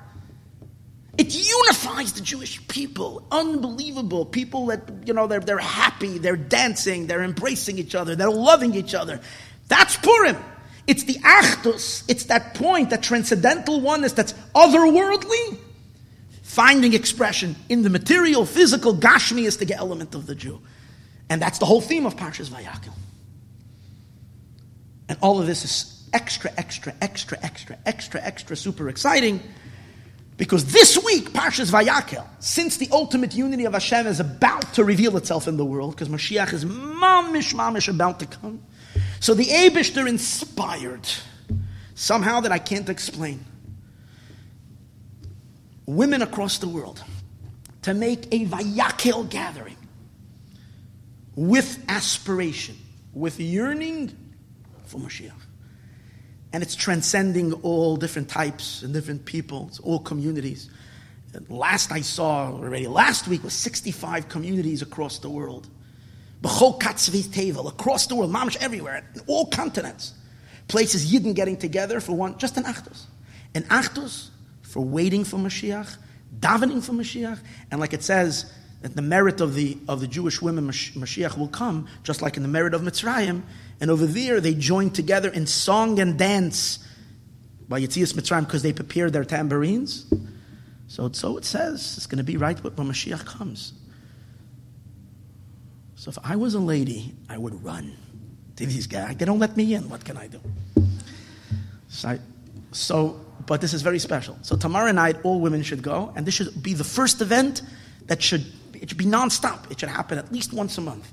[1.18, 3.26] It unifies the Jewish people.
[3.32, 4.26] Unbelievable.
[4.26, 8.73] People that, you know, they're, they're happy, they're dancing, they're embracing each other, they're loving
[8.73, 9.19] each other.
[9.68, 10.38] That's Purim.
[10.88, 12.03] It's the Achdus.
[12.07, 15.57] It's that point, that transcendental oneness that's otherworldly,
[16.44, 20.60] finding expression in the material, physical, Gashmiistic element of the Jew.
[21.30, 22.94] And that's the whole theme of Parshas Vayakhel.
[25.12, 29.44] And all of this is extra, extra, extra, extra, extra, extra, super exciting
[30.38, 35.18] because this week, Parshas Vayakhel, since the ultimate unity of Hashem is about to reveal
[35.18, 38.64] itself in the world, because Mashiach is mamish, mamish about to come,
[39.20, 41.06] so the Abishter inspired,
[41.94, 43.44] somehow that I can't explain,
[45.86, 47.04] women across the world
[47.82, 49.76] to make a Vayakhel gathering
[51.36, 52.78] with aspiration,
[53.14, 54.16] with yearning
[54.91, 55.31] for Mashiach
[56.53, 60.69] and it's transcending all different types and different people, it's all communities.
[61.47, 65.68] Last I saw already, last week was 65 communities across the world.
[66.41, 70.13] B'chol katzvi across the world, mamish everywhere, all continents.
[70.68, 73.05] Places Yidden getting together for one, just an Achdus.
[73.55, 74.30] An Achdus
[74.61, 75.97] for waiting for Mashiach,
[76.39, 77.39] davening for Mashiach,
[77.69, 78.51] and like it says,
[78.81, 82.43] that the merit of the, of the Jewish women, Mashiach will come, just like in
[82.43, 83.43] the merit of Mitzrayim.
[83.82, 86.80] And over there, they join together in song and dance
[87.68, 90.06] by Yitzias Mitzrayim because they prepared their tambourines.
[90.88, 93.74] So, so it says it's going to be right when Mashiach comes.
[95.95, 97.98] So if I was a lady, I would run
[98.58, 99.16] to these guys.
[99.18, 99.90] They don't let me in.
[99.90, 100.40] What can I do?
[101.88, 102.20] So, I,
[102.72, 104.38] so, but this is very special.
[104.44, 107.64] So tomorrow night, all women should go, and this should be the first event
[108.06, 109.70] that should it should be nonstop.
[109.72, 111.12] It should happen at least once a month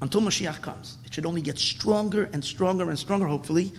[0.00, 0.98] until Mashiach comes.
[1.04, 3.72] It should only get stronger and stronger and stronger, hopefully.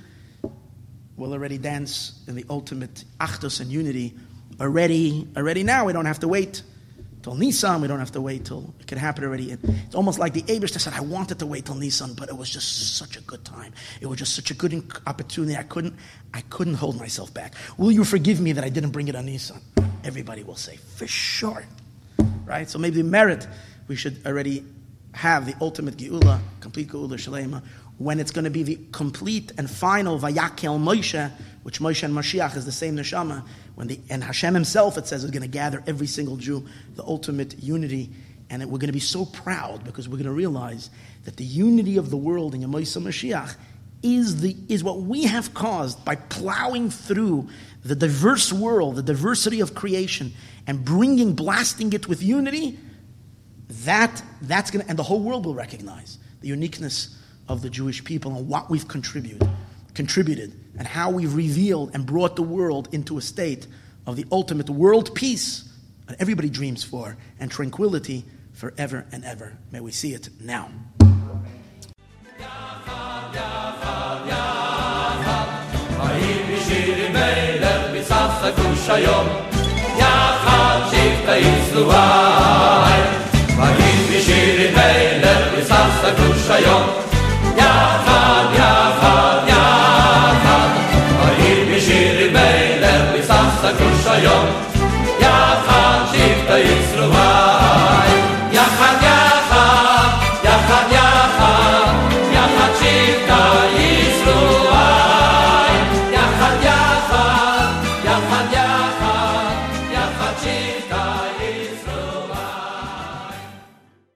[1.16, 4.16] We'll already dance in the ultimate achdus and unity
[4.60, 5.86] already, already now.
[5.86, 6.64] We don't have to wait
[7.22, 7.82] till Nisan.
[7.82, 9.52] We don't have to wait till it can happen already.
[9.52, 12.50] It's almost like the Abishter said, I wanted to wait till Nisan, but it was
[12.50, 13.74] just such a good time.
[14.00, 15.58] It was just such a good opportunity.
[15.58, 15.96] I couldn't,
[16.34, 17.56] I couldn't hold myself back.
[17.78, 19.60] Will you forgive me that I didn't bring it on Nisan?
[20.06, 21.66] Everybody will say, for sure
[22.50, 22.68] right?
[22.70, 23.48] So maybe merit
[23.88, 24.66] we should already
[25.14, 27.64] have the ultimate geula, complete geula shalema,
[27.98, 31.32] when it's going to be the complete and final vayakhel Moshe,
[31.64, 33.44] which Moshe and Mashiach is the same neshama.
[33.76, 36.66] When the and Hashem Himself, it says, is going to gather every single Jew,
[36.96, 38.10] the ultimate unity,
[38.50, 40.90] and we're going to be so proud because we're going to realize
[41.26, 43.56] that the unity of the world in Yemosha Mashiach
[44.02, 47.50] is the is what we have caused by plowing through
[47.84, 50.34] the diverse world, the diversity of creation,
[50.68, 52.80] and bringing, blasting it with unity,
[53.85, 57.17] that, that's going to, and the whole world will recognize the uniqueness
[57.49, 59.49] of the Jewish people and what we've contributed,
[59.95, 63.67] contributed, and how we've revealed and brought the world into a state
[64.07, 65.69] of the ultimate world peace
[66.07, 69.57] that everybody dreams for and tranquility forever and ever.
[69.71, 70.71] May we see it now.
[79.99, 83.28] יחד שבטי צלועי
[83.60, 86.84] Magin bishir beyler, isafsa kuşayon,
[87.60, 89.29] yafan yafan.